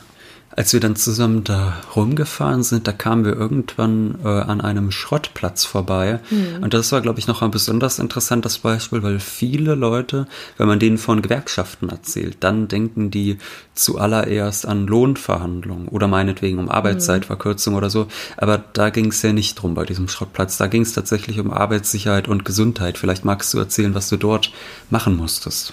[0.59, 5.63] Als wir dann zusammen da rumgefahren sind, da kamen wir irgendwann äh, an einem Schrottplatz
[5.63, 6.19] vorbei.
[6.29, 6.61] Mhm.
[6.61, 10.77] Und das war, glaube ich, noch ein besonders interessantes Beispiel, weil viele Leute, wenn man
[10.77, 13.37] denen von Gewerkschaften erzählt, dann denken die
[13.73, 17.77] zuallererst an Lohnverhandlungen oder meinetwegen um Arbeitszeitverkürzung mhm.
[17.77, 18.07] oder so.
[18.35, 20.57] Aber da ging es ja nicht drum bei diesem Schrottplatz.
[20.57, 22.97] Da ging es tatsächlich um Arbeitssicherheit und Gesundheit.
[22.97, 24.51] Vielleicht magst du erzählen, was du dort
[24.89, 25.71] machen musstest.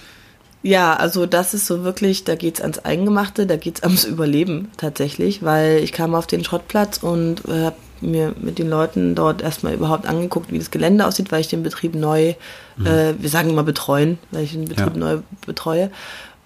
[0.67, 5.41] Ja, also das ist so wirklich, da geht's ans Eingemachte, da geht's ans Überleben tatsächlich,
[5.41, 9.73] weil ich kam auf den Schrottplatz und äh, habe mir mit den Leuten dort erstmal
[9.73, 12.33] überhaupt angeguckt, wie das Gelände aussieht, weil ich den Betrieb neu,
[12.75, 12.85] mhm.
[12.85, 14.99] äh, wir sagen immer betreuen, weil ich den Betrieb ja.
[14.99, 15.89] neu betreue.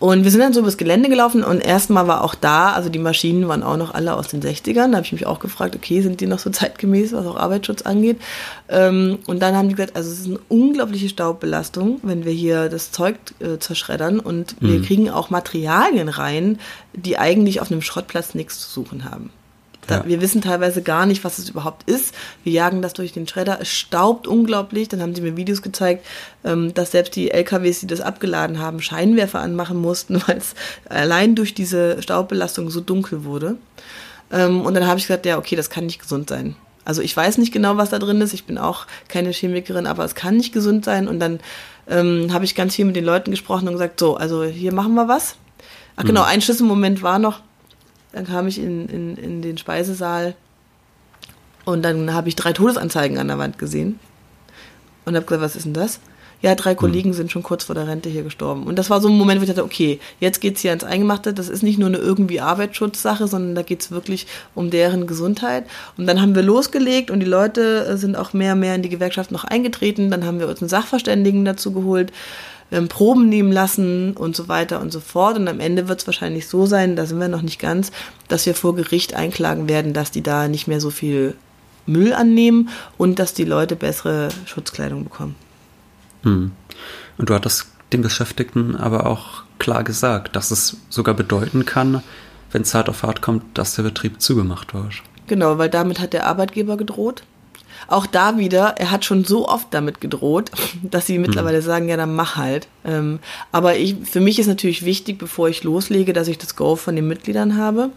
[0.01, 2.97] Und wir sind dann so übers Gelände gelaufen und erstmal war auch da, also die
[2.97, 4.89] Maschinen waren auch noch alle aus den 60ern.
[4.89, 7.83] Da habe ich mich auch gefragt, okay, sind die noch so zeitgemäß, was auch Arbeitsschutz
[7.83, 8.19] angeht?
[8.67, 12.67] Ähm, und dann haben die gesagt, also es ist eine unglaubliche Staubbelastung, wenn wir hier
[12.67, 14.67] das Zeug äh, zerschreddern und mhm.
[14.69, 16.57] wir kriegen auch Materialien rein,
[16.93, 19.29] die eigentlich auf einem Schrottplatz nichts zu suchen haben.
[19.87, 20.05] Da, ja.
[20.05, 22.13] Wir wissen teilweise gar nicht, was es überhaupt ist.
[22.43, 23.59] Wir jagen das durch den Schredder.
[23.61, 24.89] Es staubt unglaublich.
[24.89, 26.05] Dann haben sie mir Videos gezeigt,
[26.43, 30.53] ähm, dass selbst die LKWs, die das abgeladen haben, Scheinwerfer anmachen mussten, weil es
[30.87, 33.57] allein durch diese Staubbelastung so dunkel wurde.
[34.31, 36.55] Ähm, und dann habe ich gesagt, ja, okay, das kann nicht gesund sein.
[36.83, 38.33] Also ich weiß nicht genau, was da drin ist.
[38.33, 41.07] Ich bin auch keine Chemikerin, aber es kann nicht gesund sein.
[41.07, 41.39] Und dann
[41.87, 44.95] ähm, habe ich ganz viel mit den Leuten gesprochen und gesagt, so, also hier machen
[44.95, 45.35] wir was.
[45.95, 46.27] Ach genau, mhm.
[46.27, 47.41] ein Schlüsselmoment war noch,
[48.11, 50.35] dann kam ich in, in, in den Speisesaal
[51.65, 53.99] und dann habe ich drei Todesanzeigen an der Wand gesehen
[55.05, 55.99] und habe gesagt, was ist denn das?
[56.41, 56.77] Ja, drei hm.
[56.77, 58.63] Kollegen sind schon kurz vor der Rente hier gestorben.
[58.63, 61.33] Und das war so ein Moment, wo ich dachte, okay, jetzt geht's hier ans Eingemachte.
[61.33, 65.65] Das ist nicht nur eine irgendwie Arbeitsschutzsache, sondern da geht's wirklich um deren Gesundheit.
[65.97, 68.89] Und dann haben wir losgelegt und die Leute sind auch mehr und mehr in die
[68.89, 70.09] Gewerkschaft noch eingetreten.
[70.09, 72.11] Dann haben wir uns einen Sachverständigen dazu geholt
[72.71, 75.37] ähm, Proben nehmen lassen und so weiter und so fort.
[75.37, 77.91] Und am Ende wird es wahrscheinlich so sein, da sind wir noch nicht ganz,
[78.27, 81.35] dass wir vor Gericht einklagen werden, dass die da nicht mehr so viel
[81.85, 85.35] Müll annehmen und dass die Leute bessere Schutzkleidung bekommen.
[86.23, 86.51] Hm.
[87.17, 92.03] Und du hattest den Beschäftigten aber auch klar gesagt, dass es sogar bedeuten kann,
[92.51, 95.03] wenn es hart auf hart kommt, dass der Betrieb zugemacht wird.
[95.27, 97.23] Genau, weil damit hat der Arbeitgeber gedroht.
[97.91, 100.49] Auch da wieder, er hat schon so oft damit gedroht,
[100.81, 101.65] dass sie mittlerweile mhm.
[101.65, 102.67] sagen, ja, dann mach halt.
[102.85, 103.19] Ähm,
[103.51, 106.95] aber ich, für mich ist natürlich wichtig, bevor ich loslege, dass ich das Go von
[106.95, 107.89] den Mitgliedern habe.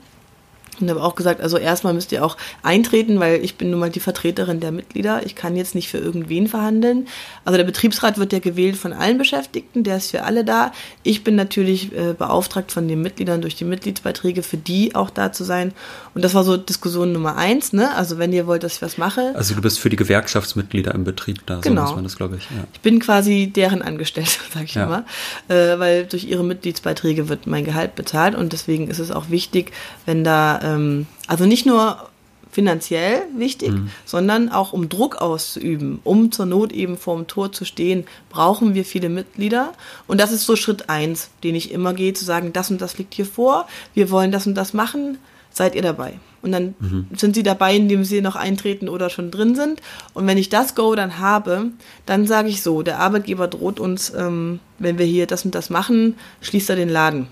[0.80, 3.90] Und habe auch gesagt, also erstmal müsst ihr auch eintreten, weil ich bin nun mal
[3.90, 5.24] die Vertreterin der Mitglieder.
[5.24, 7.06] Ich kann jetzt nicht für irgendwen verhandeln.
[7.44, 10.72] Also der Betriebsrat wird ja gewählt von allen Beschäftigten, der ist für alle da.
[11.02, 15.32] Ich bin natürlich äh, beauftragt von den Mitgliedern durch die Mitgliedsbeiträge, für die auch da
[15.32, 15.72] zu sein.
[16.14, 17.94] Und das war so Diskussion Nummer eins, ne?
[17.94, 19.32] Also wenn ihr wollt, dass ich was mache.
[19.34, 21.82] Also du bist für die Gewerkschaftsmitglieder im Betrieb da, genau.
[21.82, 22.44] so muss man das, glaube ich.
[22.44, 22.64] Ja.
[22.72, 24.84] Ich bin quasi deren Angestellte, sag ich ja.
[24.84, 25.04] immer.
[25.48, 29.72] Äh, weil durch ihre Mitgliedsbeiträge wird mein Gehalt bezahlt und deswegen ist es auch wichtig,
[30.06, 32.08] wenn da ähm, also nicht nur
[32.50, 33.90] finanziell wichtig, mhm.
[34.04, 38.74] sondern auch um Druck auszuüben, um zur Not eben vor dem Tor zu stehen, brauchen
[38.74, 39.72] wir viele Mitglieder.
[40.06, 42.96] Und das ist so Schritt eins, den ich immer gehe, zu sagen, das und das
[42.96, 45.18] liegt hier vor, wir wollen das und das machen,
[45.50, 46.14] seid ihr dabei.
[46.42, 47.06] Und dann mhm.
[47.16, 49.82] sind sie dabei, indem sie noch eintreten oder schon drin sind.
[50.12, 51.70] Und wenn ich das Go dann habe,
[52.06, 55.70] dann sage ich so, der Arbeitgeber droht uns, ähm, wenn wir hier das und das
[55.70, 57.26] machen, schließt er den Laden.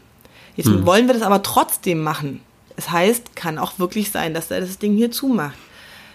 [0.56, 0.84] Jetzt mhm.
[0.84, 2.40] wollen wir das aber trotzdem machen.
[2.82, 5.54] Es heißt, kann auch wirklich sein, dass er das Ding hier zumacht.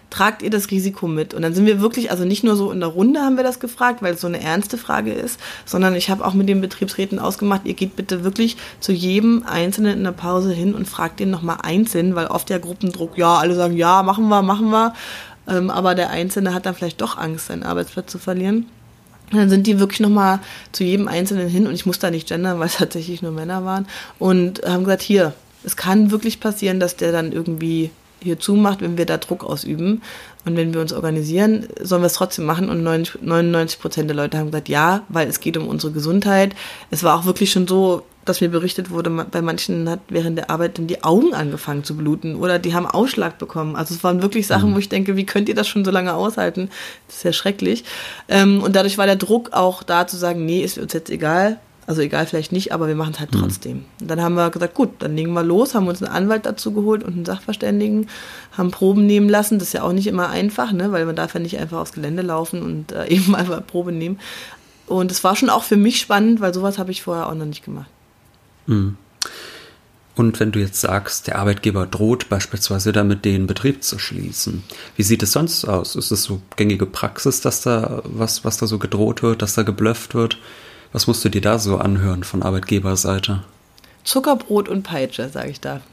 [0.10, 1.34] Tragt ihr das Risiko mit?
[1.34, 3.62] Und dann sind wir wirklich, also nicht nur so in der Runde haben wir das
[3.62, 7.20] gefragt, weil es so eine ernste Frage ist, sondern ich habe auch mit den Betriebsräten
[7.20, 11.30] ausgemacht, ihr geht bitte wirklich zu jedem Einzelnen in der Pause hin und fragt den
[11.30, 14.94] nochmal einzeln, weil oft der Gruppendruck, ja, alle sagen, ja, machen wir, machen wir.
[15.48, 18.66] Ähm, aber der Einzelne hat dann vielleicht doch Angst, seinen Arbeitsplatz zu verlieren.
[19.32, 20.40] Und dann sind die wirklich nochmal
[20.74, 23.64] zu jedem Einzelnen hin und ich muss da nicht gendern, weil es tatsächlich nur Männer
[23.64, 23.88] waren
[24.20, 27.92] und haben gesagt, hier, es kann wirklich passieren, dass der dann irgendwie
[28.22, 30.02] hier zumacht, wenn wir da Druck ausüben.
[30.46, 32.70] Und wenn wir uns organisieren, sollen wir es trotzdem machen.
[32.70, 36.56] Und 99 Prozent der Leute haben gesagt, ja, weil es geht um unsere Gesundheit.
[36.90, 40.50] Es war auch wirklich schon so, dass mir berichtet wurde, bei manchen hat während der
[40.50, 43.76] Arbeit dann die Augen angefangen zu bluten oder die haben Ausschlag bekommen.
[43.76, 44.76] Also es waren wirklich Sachen, mhm.
[44.76, 46.70] wo ich denke, wie könnt ihr das schon so lange aushalten?
[47.08, 47.86] Das ist ja schrecklich.
[48.28, 51.60] Ähm, und dadurch war der Druck auch da zu sagen, nee, ist uns jetzt egal,
[51.88, 53.40] also egal, vielleicht nicht, aber wir machen es halt mhm.
[53.40, 53.86] trotzdem.
[54.02, 56.74] Und dann haben wir gesagt, gut, dann legen wir los, haben uns einen Anwalt dazu
[56.74, 58.10] geholt und einen Sachverständigen,
[58.58, 59.58] haben Proben nehmen lassen.
[59.58, 60.92] Das ist ja auch nicht immer einfach, ne?
[60.92, 64.20] weil man darf ja nicht einfach aufs Gelände laufen und äh, eben einfach Probe nehmen.
[64.86, 67.46] Und es war schon auch für mich spannend, weil sowas habe ich vorher auch noch
[67.46, 67.90] nicht gemacht.
[68.66, 68.98] Mhm.
[70.16, 74.64] Und wenn du jetzt sagst, der Arbeitgeber droht beispielsweise damit, den Betrieb zu schließen,
[74.98, 75.96] wie sieht es sonst aus?
[75.96, 79.64] Ist es so gängige Praxis, dass da was, was da so gedroht wird, dass da
[79.64, 80.38] geblufft wird?
[80.92, 83.44] Was musst du dir da so anhören von Arbeitgeberseite?
[84.04, 85.82] Zuckerbrot und Peitsche, sage ich da.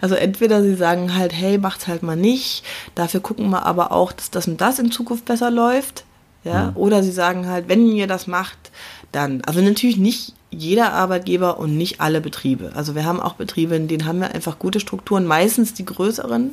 [0.00, 4.10] Also entweder sie sagen halt, hey, macht's halt mal nicht, dafür gucken wir aber auch,
[4.10, 6.04] dass das und das in Zukunft besser läuft.
[6.42, 6.76] Ja, mhm.
[6.76, 8.72] oder sie sagen halt, wenn ihr das macht,
[9.12, 9.42] dann.
[9.42, 12.72] Also natürlich nicht jeder Arbeitgeber und nicht alle Betriebe.
[12.74, 16.50] Also wir haben auch Betriebe, in denen haben wir einfach gute Strukturen, meistens die größeren,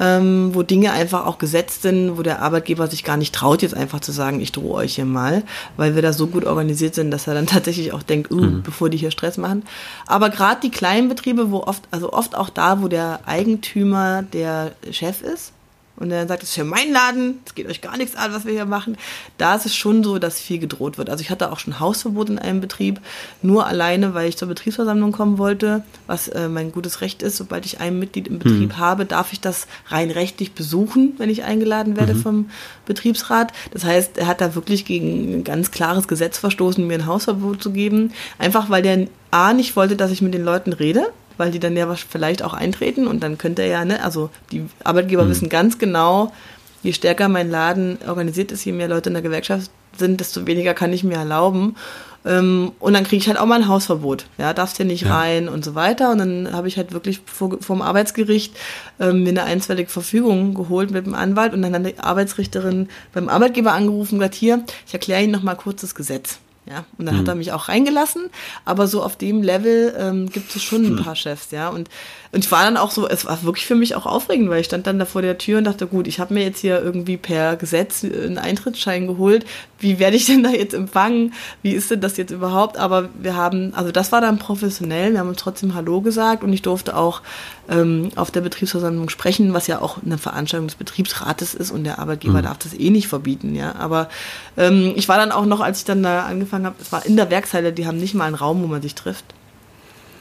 [0.00, 3.76] ähm, wo Dinge einfach auch gesetzt sind, wo der Arbeitgeber sich gar nicht traut, jetzt
[3.76, 5.42] einfach zu sagen, ich drohe euch hier mal,
[5.76, 8.62] weil wir da so gut organisiert sind, dass er dann tatsächlich auch denkt, uh, mhm.
[8.62, 9.64] bevor die hier Stress machen.
[10.06, 14.72] Aber gerade die kleinen Betriebe, wo oft, also oft auch da, wo der Eigentümer der
[14.90, 15.52] Chef ist,
[15.96, 18.44] und er sagt, das ist ja mein Laden, es geht euch gar nichts an, was
[18.44, 18.96] wir hier machen.
[19.38, 21.08] Da ist es schon so, dass viel gedroht wird.
[21.08, 23.00] Also ich hatte auch schon Hausverbot in einem Betrieb,
[23.42, 27.36] nur alleine, weil ich zur Betriebsversammlung kommen wollte, was äh, mein gutes Recht ist.
[27.36, 28.78] Sobald ich ein Mitglied im Betrieb mhm.
[28.78, 32.22] habe, darf ich das rein rechtlich besuchen, wenn ich eingeladen werde mhm.
[32.22, 32.50] vom
[32.86, 33.52] Betriebsrat.
[33.70, 37.62] Das heißt, er hat da wirklich gegen ein ganz klares Gesetz verstoßen, mir ein Hausverbot
[37.62, 38.12] zu geben.
[38.38, 41.76] Einfach weil der A nicht wollte, dass ich mit den Leuten rede weil die dann
[41.76, 45.30] ja vielleicht auch eintreten und dann könnte er ja, ne, also die Arbeitgeber mhm.
[45.30, 46.32] wissen ganz genau,
[46.82, 50.74] je stärker mein Laden organisiert ist, je mehr Leute in der Gewerkschaft sind, desto weniger
[50.74, 51.76] kann ich mir erlauben.
[52.26, 54.26] Ähm, und dann kriege ich halt auch mal ein Hausverbot.
[54.38, 55.16] Ja, darfst hier nicht ja.
[55.16, 56.10] rein und so weiter.
[56.10, 58.56] Und dann habe ich halt wirklich vor, vom Arbeitsgericht
[58.98, 63.28] ähm, mir eine einstweilige Verfügung geholt mit dem Anwalt und dann hat die Arbeitsrichterin beim
[63.28, 66.38] Arbeitgeber angerufen und gesagt, hier, ich erkläre Ihnen noch mal kurz das Gesetz.
[66.66, 67.18] Ja, und dann mhm.
[67.20, 68.30] hat er mich auch reingelassen,
[68.64, 71.68] aber so auf dem Level ähm, gibt es schon ein paar Chefs, ja.
[71.68, 71.90] Und,
[72.32, 74.66] und ich war dann auch so, es war wirklich für mich auch aufregend, weil ich
[74.66, 77.18] stand dann da vor der Tür und dachte, gut, ich habe mir jetzt hier irgendwie
[77.18, 79.44] per Gesetz einen Eintrittsschein geholt.
[79.78, 81.34] Wie werde ich denn da jetzt empfangen?
[81.60, 82.78] Wie ist denn das jetzt überhaupt?
[82.78, 86.52] Aber wir haben, also das war dann professionell, wir haben uns trotzdem Hallo gesagt und
[86.54, 87.20] ich durfte auch
[87.68, 91.98] ähm, auf der Betriebsversammlung sprechen, was ja auch eine Veranstaltung des Betriebsrates ist und der
[91.98, 92.44] Arbeitgeber mhm.
[92.44, 93.74] darf das eh nicht verbieten, ja.
[93.76, 94.08] Aber
[94.56, 97.16] ähm, ich war dann auch noch, als ich dann da angefangen habe, es war in
[97.16, 99.24] der Werkshalle, die haben nicht mal einen Raum, wo man sich trifft.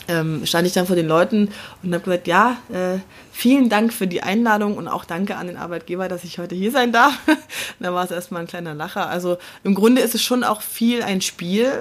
[0.07, 1.49] Ähm, stand ich dann vor den Leuten
[1.81, 2.99] und habe gesagt, ja, äh,
[3.31, 6.71] vielen Dank für die Einladung und auch danke an den Arbeitgeber, dass ich heute hier
[6.71, 7.17] sein darf.
[7.79, 9.09] da war es erstmal ein kleiner Lacher.
[9.09, 11.71] Also im Grunde ist es schon auch viel ein Spiel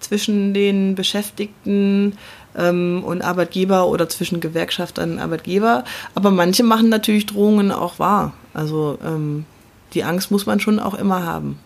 [0.00, 2.16] zwischen den Beschäftigten,
[2.58, 5.84] ähm, und Arbeitgeber oder zwischen Gewerkschaftern und Arbeitgeber.
[6.14, 8.32] Aber manche machen natürlich Drohungen auch wahr.
[8.52, 9.46] Also ähm,
[9.94, 11.58] die Angst muss man schon auch immer haben.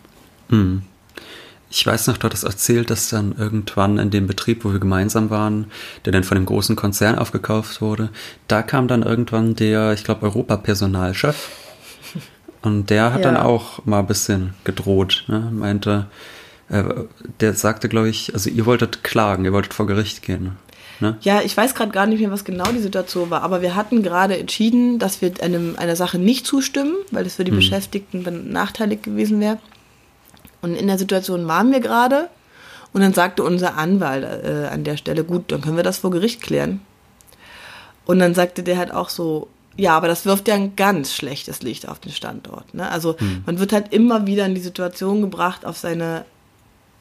[0.49, 0.83] Hm.
[1.69, 5.31] Ich weiß noch, du hattest erzählt, dass dann irgendwann in dem Betrieb, wo wir gemeinsam
[5.31, 5.71] waren,
[6.05, 8.09] der dann von dem großen Konzern aufgekauft wurde,
[8.47, 11.49] da kam dann irgendwann der, ich glaube, Europapersonalchef.
[12.61, 13.31] Und der hat ja.
[13.31, 15.49] dann auch mal ein bisschen gedroht, ne?
[15.51, 16.05] meinte,
[16.69, 16.83] äh,
[17.39, 20.57] der sagte, glaube ich, also ihr wolltet klagen, ihr wolltet vor Gericht gehen.
[21.03, 21.17] Ne?
[21.19, 24.03] Ja, ich weiß gerade gar nicht mehr, was genau die Situation war, aber wir hatten
[24.03, 27.57] gerade entschieden, dass wir einem, einer Sache nicht zustimmen, weil das für die hm.
[27.57, 29.57] Beschäftigten nachteilig gewesen wäre.
[30.61, 32.29] Und in der Situation waren wir gerade
[32.93, 36.09] und dann sagte unser Anwalt äh, an der Stelle, gut, dann können wir das vor
[36.09, 36.79] Gericht klären.
[38.05, 41.63] Und dann sagte der halt auch so, ja, aber das wirft ja ein ganz schlechtes
[41.63, 42.73] Licht auf den Standort.
[42.73, 42.89] Ne?
[42.89, 43.43] Also hm.
[43.45, 46.23] man wird halt immer wieder in die Situation gebracht, auf seine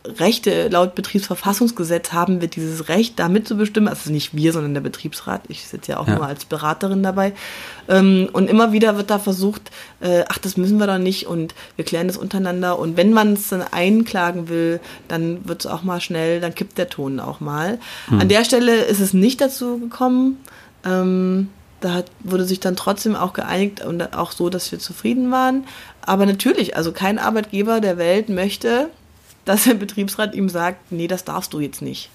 [0.05, 3.89] Rechte laut Betriebsverfassungsgesetz haben wir dieses Recht, da mitzubestimmen.
[3.89, 5.43] Also nicht wir, sondern der Betriebsrat.
[5.49, 6.17] Ich sitze ja auch ja.
[6.17, 7.35] nur als Beraterin dabei.
[7.89, 11.55] Ähm, und immer wieder wird da versucht, äh, ach, das müssen wir doch nicht und
[11.77, 12.79] wir klären das untereinander.
[12.79, 16.79] Und wenn man es dann einklagen will, dann wird es auch mal schnell, dann kippt
[16.79, 17.79] der Ton auch mal.
[18.09, 18.21] Hm.
[18.21, 20.39] An der Stelle ist es nicht dazu gekommen.
[20.85, 21.49] Ähm,
[21.81, 25.65] da hat, wurde sich dann trotzdem auch geeinigt und auch so, dass wir zufrieden waren.
[26.01, 28.89] Aber natürlich, also kein Arbeitgeber der Welt möchte,
[29.45, 32.11] dass der Betriebsrat ihm sagt, nee, das darfst du jetzt nicht.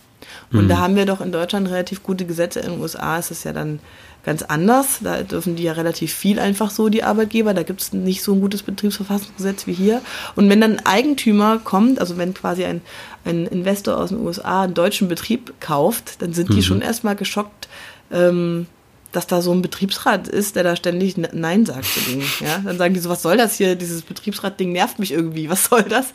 [0.52, 0.70] Und mhm.
[0.70, 2.60] da haben wir doch in Deutschland relativ gute Gesetze.
[2.60, 3.80] In den USA ist es ja dann
[4.24, 5.00] ganz anders.
[5.02, 7.54] Da dürfen die ja relativ viel einfach so, die Arbeitgeber.
[7.54, 10.02] Da gibt es nicht so ein gutes Betriebsverfassungsgesetz wie hier.
[10.36, 12.82] Und wenn dann ein Eigentümer kommt, also wenn quasi ein,
[13.26, 16.64] ein Investor aus den USA einen deutschen Betrieb kauft, dann sind die mhm.
[16.64, 17.68] schon erstmal geschockt,
[18.12, 18.68] ähm,
[19.12, 22.26] dass da so ein Betriebsrat ist, der da ständig Nein sagt zu Dingen.
[22.40, 22.60] Ja?
[22.60, 23.76] Dann sagen die so, was soll das hier?
[23.76, 25.50] Dieses Betriebsrat-Ding nervt mich irgendwie.
[25.50, 26.08] Was soll das?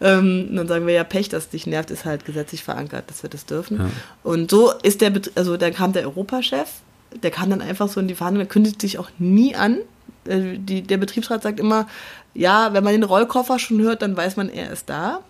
[0.00, 3.30] Ähm, dann sagen wir ja, Pech, dass dich nervt, ist halt gesetzlich verankert, dass wir
[3.30, 3.78] das dürfen.
[3.78, 3.90] Ja.
[4.22, 6.68] Und so ist der, also dann kam der Europachef,
[7.22, 9.78] der kam dann einfach so in die Verhandlung, der kündigt sich auch nie an.
[10.26, 11.86] Äh, die, der Betriebsrat sagt immer,
[12.34, 15.20] ja, wenn man den Rollkoffer schon hört, dann weiß man, er ist da.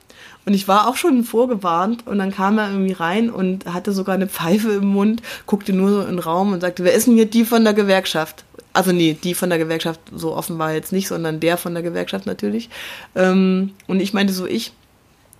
[0.49, 4.15] Und ich war auch schon vorgewarnt und dann kam er irgendwie rein und hatte sogar
[4.15, 7.17] eine Pfeife im Mund, guckte nur so in den Raum und sagte, wer ist denn
[7.17, 8.45] hier die von der Gewerkschaft?
[8.73, 12.25] Also nee, die von der Gewerkschaft so offenbar jetzt nicht, sondern der von der Gewerkschaft
[12.25, 12.71] natürlich.
[13.15, 14.73] Ähm, und ich meinte so, ich,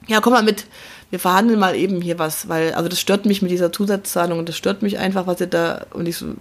[0.09, 0.67] ja, komm mal mit,
[1.09, 4.51] wir verhandeln mal eben hier was, weil, also das stört mich mit dieser Zusatzzahlung und
[4.51, 6.35] das stört mich einfach, was ihr da, und ich so,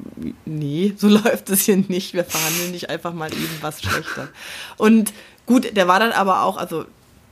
[0.44, 4.28] nee, so läuft es hier nicht, wir verhandeln nicht einfach mal eben was schlechter.
[4.76, 5.14] Und
[5.46, 6.84] gut, der war dann aber auch, also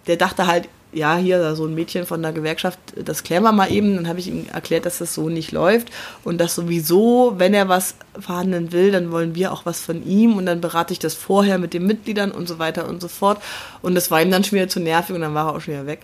[0.07, 3.71] der dachte halt, ja, hier so ein Mädchen von der Gewerkschaft, das klären wir mal
[3.71, 3.95] eben.
[3.95, 5.89] Dann habe ich ihm erklärt, dass das so nicht läuft
[6.23, 10.37] und dass sowieso, wenn er was verhandeln will, dann wollen wir auch was von ihm
[10.37, 13.41] und dann berate ich das vorher mit den Mitgliedern und so weiter und so fort.
[13.81, 15.73] Und das war ihm dann schon wieder zu nervig und dann war er auch schon
[15.73, 16.01] wieder weg.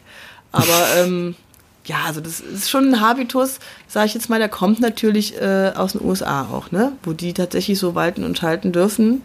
[0.52, 1.36] Aber ähm,
[1.86, 5.72] ja, also das ist schon ein Habitus, sage ich jetzt mal, der kommt natürlich äh,
[5.74, 6.92] aus den USA auch, ne?
[7.04, 9.22] Wo die tatsächlich so walten und schalten dürfen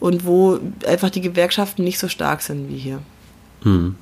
[0.00, 3.00] und wo einfach die Gewerkschaften nicht so stark sind wie hier.
[3.62, 3.96] Hm.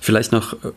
[0.00, 0.72] Vielleicht noch äh,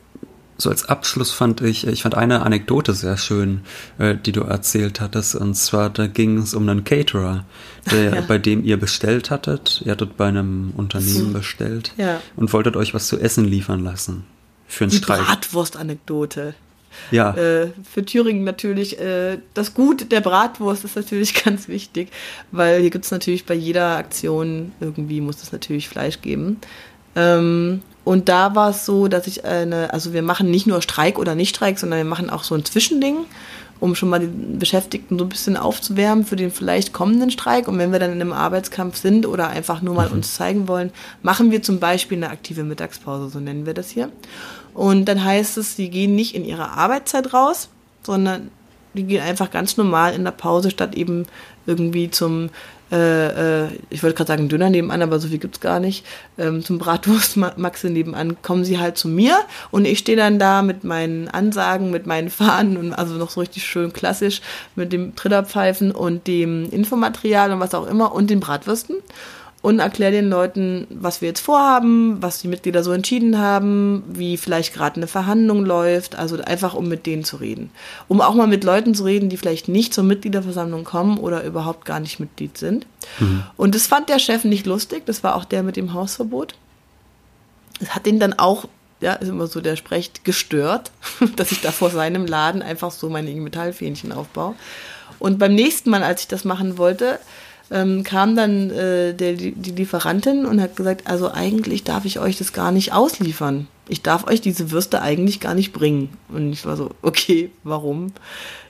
[0.60, 3.62] so als Abschluss fand ich, ich fand eine Anekdote sehr schön,
[3.98, 5.36] äh, die du erzählt hattest.
[5.36, 7.46] Und zwar, da ging es um einen Caterer,
[7.92, 8.22] der, ja.
[8.22, 9.82] bei dem ihr bestellt hattet.
[9.86, 12.22] Ihr hattet bei einem Unternehmen bestellt ja.
[12.36, 14.26] und wolltet euch was zu essen liefern lassen.
[14.68, 15.26] Für einen die Streik.
[15.26, 16.54] Bratwurst-Anekdote.
[17.12, 17.34] Ja.
[17.36, 22.10] Äh, für Thüringen natürlich, äh, das Gut der Bratwurst ist natürlich ganz wichtig,
[22.52, 26.58] weil hier gibt es natürlich bei jeder Aktion irgendwie muss es natürlich Fleisch geben.
[27.16, 31.20] Ähm, und da war es so, dass ich eine, also wir machen nicht nur Streik
[31.20, 33.18] oder nicht Streik, sondern wir machen auch so ein Zwischending,
[33.80, 37.68] um schon mal die Beschäftigten so ein bisschen aufzuwärmen für den vielleicht kommenden Streik.
[37.68, 40.16] Und wenn wir dann in einem Arbeitskampf sind oder einfach nur mal mhm.
[40.16, 40.91] uns zeigen wollen,
[41.22, 44.10] machen wir zum Beispiel eine aktive Mittagspause, so nennen wir das hier.
[44.74, 47.70] Und dann heißt es, die gehen nicht in ihre Arbeitszeit raus,
[48.03, 48.49] sondern
[48.93, 51.26] die gehen einfach ganz normal in der Pause statt eben
[51.66, 52.49] irgendwie zum
[52.92, 56.06] äh, äh, ich wollte gerade sagen Döner nebenan, aber so viel gibt's gar nicht,
[56.38, 59.38] ähm, zum Bratwurstmaxe nebenan, kommen sie halt zu mir
[59.72, 63.42] und ich stehe dann da mit meinen Ansagen, mit meinen Fahnen und also noch so
[63.42, 64.42] richtig schön klassisch
[64.76, 68.98] mit dem Trillerpfeifen und dem Infomaterial und was auch immer und den Bratwürsten
[69.62, 74.38] und erkläre den Leuten, was wir jetzt vorhaben, was die Mitglieder so entschieden haben, wie
[74.38, 77.70] vielleicht gerade eine Verhandlung läuft, also einfach um mit denen zu reden.
[78.07, 81.84] Um auch mal mit Leuten zu reden, die vielleicht nicht zur Mitgliederversammlung kommen oder überhaupt
[81.84, 82.86] gar nicht Mitglied sind.
[83.20, 83.43] Mhm.
[83.57, 86.55] Und das fand der Chef nicht lustig, das war auch der mit dem Hausverbot.
[87.82, 88.66] Es hat ihn dann auch,
[89.01, 90.91] ja, ist immer so der Sprecht, gestört,
[91.36, 94.55] dass ich da vor seinem Laden einfach so meine Metallfähnchen aufbaue.
[95.20, 97.20] Und beim nächsten Mal, als ich das machen wollte,
[97.72, 102.38] ähm, kam dann äh, der, die Lieferantin und hat gesagt, also eigentlich darf ich euch
[102.38, 103.68] das gar nicht ausliefern.
[103.88, 106.10] Ich darf euch diese Würste eigentlich gar nicht bringen.
[106.30, 108.14] Und ich war so, okay, warum?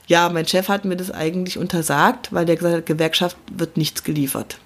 [0.06, 4.02] Ja, mein Chef hat mir das eigentlich untersagt, weil der gesagt hat, Gewerkschaft wird nichts
[4.02, 4.58] geliefert.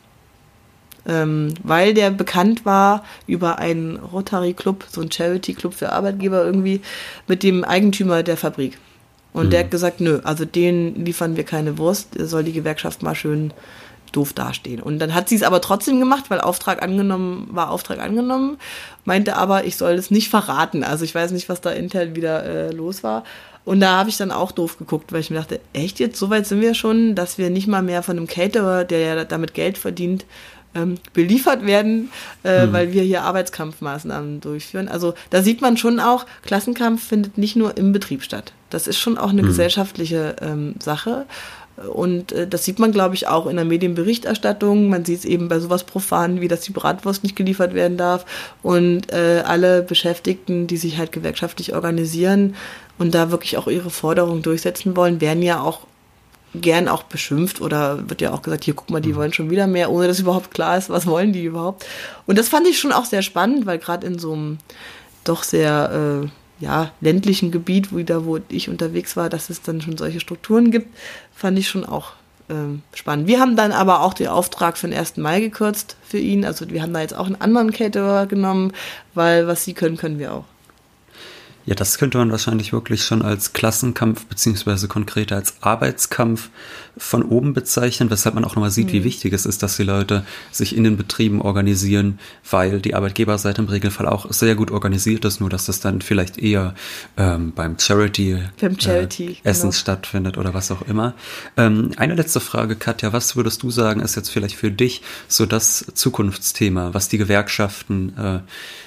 [1.06, 6.44] Ähm, weil der bekannt war über einen Rotary Club, so ein Charity Club für Arbeitgeber
[6.44, 6.80] irgendwie,
[7.28, 8.78] mit dem Eigentümer der Fabrik.
[9.34, 9.50] Und mhm.
[9.50, 13.52] der hat gesagt, nö, also den liefern wir keine Wurst, soll die Gewerkschaft mal schön
[14.16, 14.80] doof dastehen.
[14.80, 18.58] Und dann hat sie es aber trotzdem gemacht, weil Auftrag angenommen war, Auftrag angenommen,
[19.04, 20.84] meinte aber, ich soll es nicht verraten.
[20.84, 23.24] Also ich weiß nicht, was da intern wieder äh, los war.
[23.64, 26.28] Und da habe ich dann auch doof geguckt, weil ich mir dachte, echt jetzt, so
[26.28, 29.54] weit sind wir schon, dass wir nicht mal mehr von einem Caterer, der ja damit
[29.54, 30.26] Geld verdient,
[30.74, 32.10] ähm, beliefert werden,
[32.44, 32.72] äh, mhm.
[32.72, 34.88] weil wir hier Arbeitskampfmaßnahmen durchführen.
[34.88, 38.52] Also da sieht man schon auch, Klassenkampf findet nicht nur im Betrieb statt.
[38.70, 39.46] Das ist schon auch eine mhm.
[39.46, 41.26] gesellschaftliche ähm, Sache.
[41.76, 44.88] Und äh, das sieht man, glaube ich, auch in der Medienberichterstattung.
[44.88, 48.24] Man sieht es eben bei sowas Profanen, wie dass die Bratwurst nicht geliefert werden darf.
[48.62, 52.54] Und äh, alle Beschäftigten, die sich halt gewerkschaftlich organisieren
[52.98, 55.80] und da wirklich auch ihre Forderungen durchsetzen wollen, werden ja auch
[56.54, 59.16] gern auch beschimpft oder wird ja auch gesagt, hier guck mal, die mhm.
[59.16, 61.84] wollen schon wieder mehr, ohne dass überhaupt klar ist, was wollen die überhaupt.
[62.26, 64.58] Und das fand ich schon auch sehr spannend, weil gerade in so einem
[65.24, 66.28] doch sehr äh,
[66.60, 70.70] ja, ländlichen Gebiet, wo, da, wo ich unterwegs war, dass es dann schon solche Strukturen
[70.70, 70.96] gibt,
[71.34, 72.12] fand ich schon auch
[72.48, 73.26] ähm, spannend.
[73.26, 75.16] Wir haben dann aber auch den Auftrag für den 1.
[75.16, 76.44] Mai gekürzt für ihn.
[76.44, 78.72] Also wir haben da jetzt auch einen anderen Caterer genommen,
[79.14, 80.44] weil was sie können, können wir auch.
[81.66, 86.50] Ja, das könnte man wahrscheinlich wirklich schon als Klassenkampf beziehungsweise konkreter als Arbeitskampf
[86.96, 88.92] von oben bezeichnen, weshalb man auch nochmal sieht, mhm.
[88.92, 93.62] wie wichtig es ist, dass die Leute sich in den Betrieben organisieren, weil die Arbeitgeberseite
[93.62, 96.74] im Regelfall auch sehr gut organisiert ist, nur dass das dann vielleicht eher
[97.16, 99.72] ähm, beim Charity, beim Charity äh, Essen genau.
[99.72, 101.14] stattfindet oder was auch immer.
[101.56, 105.46] Ähm, eine letzte Frage, Katja, was würdest du sagen, ist jetzt vielleicht für dich so
[105.46, 108.40] das Zukunftsthema, was die Gewerkschaften äh,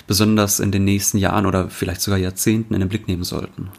[0.07, 3.69] besonders in den nächsten Jahren oder vielleicht sogar Jahrzehnten in den Blick nehmen sollten?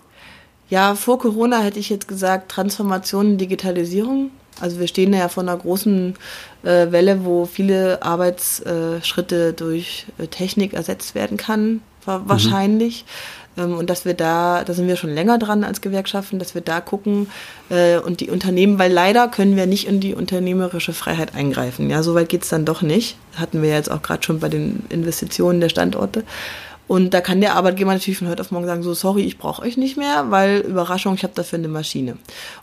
[0.71, 4.31] Ja, vor Corona hätte ich jetzt gesagt Transformation, Digitalisierung.
[4.61, 6.15] Also wir stehen ja vor einer großen
[6.63, 13.05] äh, Welle, wo viele Arbeitsschritte durch äh, Technik ersetzt werden kann, wahrscheinlich.
[13.59, 16.63] Ähm, und dass wir da, da sind wir schon länger dran als Gewerkschaften, dass wir
[16.63, 17.29] da gucken
[17.69, 21.91] äh, und die Unternehmen, weil leider können wir nicht in die unternehmerische Freiheit eingreifen.
[21.91, 23.17] Ja, so weit geht's dann doch nicht.
[23.37, 26.25] Hatten wir jetzt auch gerade schon bei den Investitionen der Standorte.
[26.89, 29.63] Und da kann der Arbeitgeber natürlich von heute auf morgen sagen, so sorry, ich brauche
[29.63, 32.17] euch nicht mehr, weil Überraschung, ich habe dafür eine Maschine.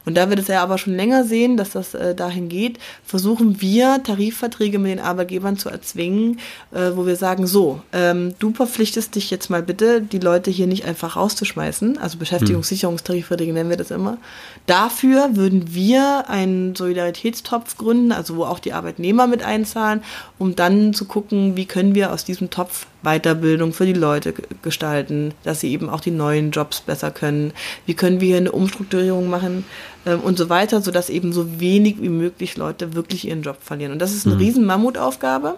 [0.03, 3.61] Und da wird es ja aber schon länger sehen, dass das äh, dahin geht, versuchen
[3.61, 6.39] wir Tarifverträge mit den Arbeitgebern zu erzwingen,
[6.73, 10.65] äh, wo wir sagen, so, ähm, du verpflichtest dich jetzt mal bitte, die Leute hier
[10.65, 14.17] nicht einfach rauszuschmeißen, also Beschäftigungssicherungstarifverträge nennen wir das immer.
[14.65, 20.01] Dafür würden wir einen Solidaritätstopf gründen, also wo auch die Arbeitnehmer mit einzahlen,
[20.39, 25.34] um dann zu gucken, wie können wir aus diesem Topf Weiterbildung für die Leute gestalten,
[25.43, 27.53] dass sie eben auch die neuen Jobs besser können.
[27.86, 29.64] Wie können wir eine Umstrukturierung machen
[30.06, 33.93] ähm, und so weiter, sodass eben so wenig wie möglich Leute wirklich ihren Job verlieren.
[33.93, 34.41] Und das ist eine mhm.
[34.41, 35.56] riesen Mammutaufgabe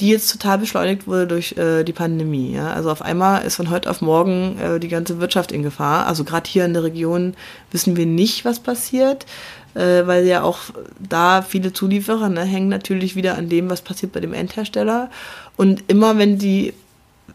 [0.00, 2.54] die jetzt total beschleunigt wurde durch äh, die Pandemie.
[2.54, 2.72] Ja?
[2.72, 6.06] Also auf einmal ist von heute auf morgen äh, die ganze Wirtschaft in Gefahr.
[6.06, 7.34] Also gerade hier in der Region
[7.72, 9.26] wissen wir nicht, was passiert,
[9.74, 10.58] äh, weil ja auch
[10.98, 15.10] da viele Zulieferer ne, hängen natürlich wieder an dem, was passiert bei dem Endhersteller.
[15.56, 16.72] Und immer wenn die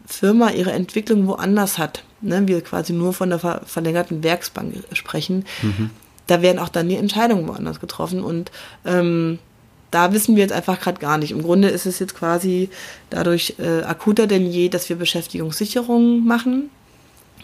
[0.06, 5.44] Firma ihre Entwicklung woanders hat, ne, wir quasi nur von der ver verlängerten Werksbank sprechen,
[5.62, 5.90] mhm.
[6.26, 8.22] da werden auch dann die Entscheidungen woanders getroffen.
[8.22, 8.50] Und
[8.84, 9.38] ähm,
[9.90, 11.30] da wissen wir jetzt einfach gerade gar nicht.
[11.30, 12.68] Im Grunde ist es jetzt quasi
[13.10, 16.70] dadurch äh, akuter denn je, dass wir Beschäftigungssicherung machen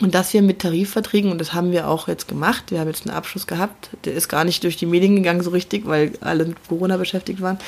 [0.01, 3.07] und dass wir mit Tarifverträgen, und das haben wir auch jetzt gemacht, wir haben jetzt
[3.07, 6.47] einen Abschluss gehabt, der ist gar nicht durch die Medien gegangen so richtig, weil alle
[6.47, 7.59] mit Corona beschäftigt waren,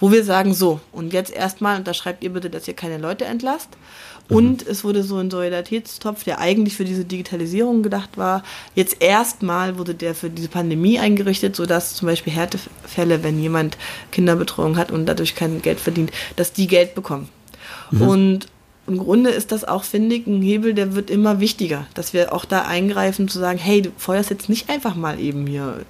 [0.00, 3.68] wo wir sagen, so, und jetzt erstmal unterschreibt ihr bitte, dass ihr keine Leute entlasst.
[4.28, 4.36] Mhm.
[4.36, 8.42] Und es wurde so ein Solidaritätstopf, der eigentlich für diese Digitalisierung gedacht war.
[8.74, 13.76] Jetzt erstmal wurde der für diese Pandemie eingerichtet, sodass zum Beispiel Härtefälle, wenn jemand
[14.12, 17.28] Kinderbetreuung hat und dadurch kein Geld verdient, dass die Geld bekommen.
[17.90, 18.02] Mhm.
[18.02, 18.46] Und
[18.86, 22.32] im Grunde ist das auch, finde ich, ein Hebel, der wird immer wichtiger, dass wir
[22.32, 25.80] auch da eingreifen, zu sagen, hey, du feuerst jetzt nicht einfach mal eben hier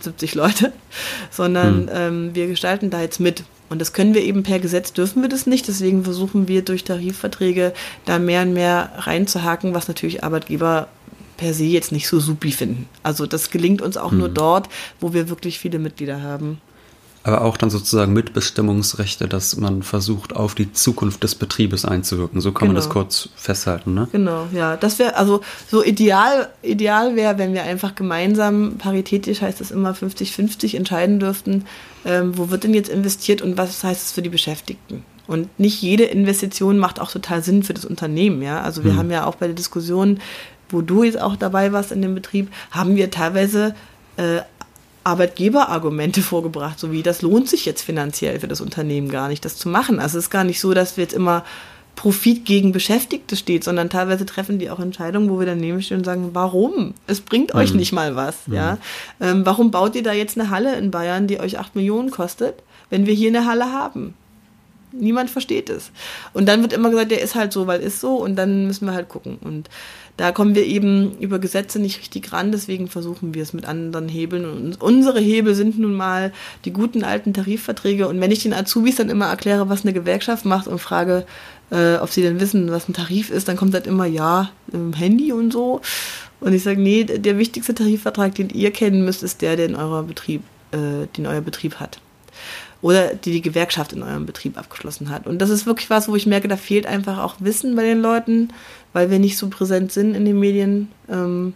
[0.00, 0.72] 70 Leute,
[1.30, 1.90] sondern mhm.
[1.92, 3.44] ähm, wir gestalten da jetzt mit.
[3.68, 5.66] Und das können wir eben per Gesetz, dürfen wir das nicht.
[5.68, 7.72] Deswegen versuchen wir durch Tarifverträge
[8.04, 10.88] da mehr und mehr reinzuhaken, was natürlich Arbeitgeber
[11.38, 12.88] per se jetzt nicht so supi finden.
[13.02, 14.18] Also das gelingt uns auch mhm.
[14.18, 14.68] nur dort,
[15.00, 16.60] wo wir wirklich viele Mitglieder haben
[17.24, 22.40] aber auch dann sozusagen Mitbestimmungsrechte, dass man versucht, auf die Zukunft des Betriebes einzuwirken.
[22.40, 22.68] So kann genau.
[22.70, 23.00] man das genau.
[23.02, 24.08] kurz festhalten, ne?
[24.10, 24.76] Genau, ja.
[24.76, 29.92] Das wäre, also so ideal, ideal wäre, wenn wir einfach gemeinsam, paritätisch heißt das immer
[29.92, 31.64] 50-50 entscheiden dürften,
[32.04, 35.04] ähm, wo wird denn jetzt investiert und was heißt es für die Beschäftigten.
[35.28, 38.60] Und nicht jede Investition macht auch total Sinn für das Unternehmen, ja.
[38.62, 38.98] Also wir hm.
[38.98, 40.18] haben ja auch bei der Diskussion,
[40.68, 43.76] wo du jetzt auch dabei warst in dem Betrieb, haben wir teilweise
[44.16, 44.40] äh,
[45.04, 49.56] Arbeitgeberargumente vorgebracht, so wie das lohnt sich jetzt finanziell für das Unternehmen gar nicht, das
[49.56, 49.98] zu machen.
[49.98, 51.44] Also es ist gar nicht so, dass wir jetzt immer
[51.96, 56.04] Profit gegen Beschäftigte steht, sondern teilweise treffen die auch Entscheidungen, wo wir daneben stehen und
[56.04, 56.94] sagen, warum?
[57.06, 57.78] Es bringt euch mhm.
[57.78, 58.54] nicht mal was, mhm.
[58.54, 58.78] ja.
[59.20, 62.54] Ähm, warum baut ihr da jetzt eine Halle in Bayern, die euch acht Millionen kostet,
[62.90, 64.14] wenn wir hier eine Halle haben?
[64.92, 65.90] Niemand versteht es.
[66.34, 68.86] Und dann wird immer gesagt, der ist halt so, weil ist so, und dann müssen
[68.86, 69.38] wir halt gucken.
[69.40, 69.68] Und
[70.16, 74.08] da kommen wir eben über Gesetze nicht richtig ran, deswegen versuchen wir es mit anderen
[74.08, 74.44] Hebeln.
[74.44, 76.32] Und unsere Hebel sind nun mal
[76.64, 78.06] die guten alten Tarifverträge.
[78.08, 81.24] Und wenn ich den Azubis dann immer erkläre, was eine Gewerkschaft macht und frage,
[81.70, 84.92] äh, ob sie denn wissen, was ein Tarif ist, dann kommt halt immer ja, im
[84.92, 85.80] Handy und so.
[86.40, 90.02] Und ich sage, nee, der wichtigste Tarifvertrag, den ihr kennen müsst, ist der, den euer
[90.02, 90.42] Betrieb,
[90.72, 92.00] äh, den euer Betrieb hat
[92.82, 95.26] oder die die Gewerkschaft in eurem Betrieb abgeschlossen hat.
[95.26, 98.02] Und das ist wirklich was, wo ich merke, da fehlt einfach auch Wissen bei den
[98.02, 98.48] Leuten,
[98.92, 100.88] weil wir nicht so präsent sind in den Medien.
[101.08, 101.54] Ähm,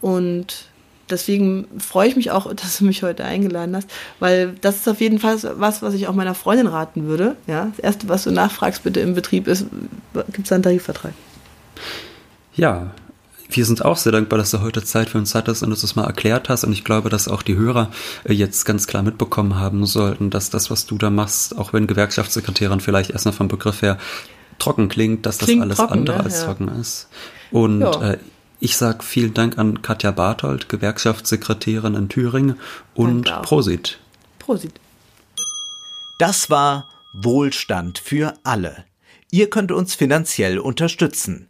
[0.00, 0.68] und
[1.10, 3.90] deswegen freue ich mich auch, dass du mich heute eingeladen hast,
[4.20, 7.36] weil das ist auf jeden Fall was, was ich auch meiner Freundin raten würde.
[7.48, 7.72] Ja?
[7.76, 9.66] Das Erste, was du nachfragst bitte im Betrieb ist,
[10.32, 11.12] gibt es einen Tarifvertrag?
[12.54, 12.92] Ja,
[13.50, 15.96] wir sind auch sehr dankbar, dass du heute Zeit für uns hattest und uns das
[15.96, 16.64] mal erklärt hast.
[16.64, 17.90] Und ich glaube, dass auch die Hörer
[18.24, 21.86] äh, jetzt ganz klar mitbekommen haben sollten, dass das, was du da machst, auch wenn
[21.86, 23.98] Gewerkschaftssekretärin vielleicht erstmal vom Begriff her
[24.58, 26.24] trocken klingt, dass das klingt alles trocken, andere ne?
[26.24, 26.46] als ja.
[26.46, 27.08] trocken ist.
[27.50, 28.18] Und äh,
[28.60, 32.56] ich sage vielen Dank an Katja Barthold, Gewerkschaftssekretärin in Thüringen
[32.94, 33.98] und Prosit.
[34.38, 34.72] Prosit.
[36.18, 38.84] Das war Wohlstand für alle.
[39.30, 41.49] Ihr könnt uns finanziell unterstützen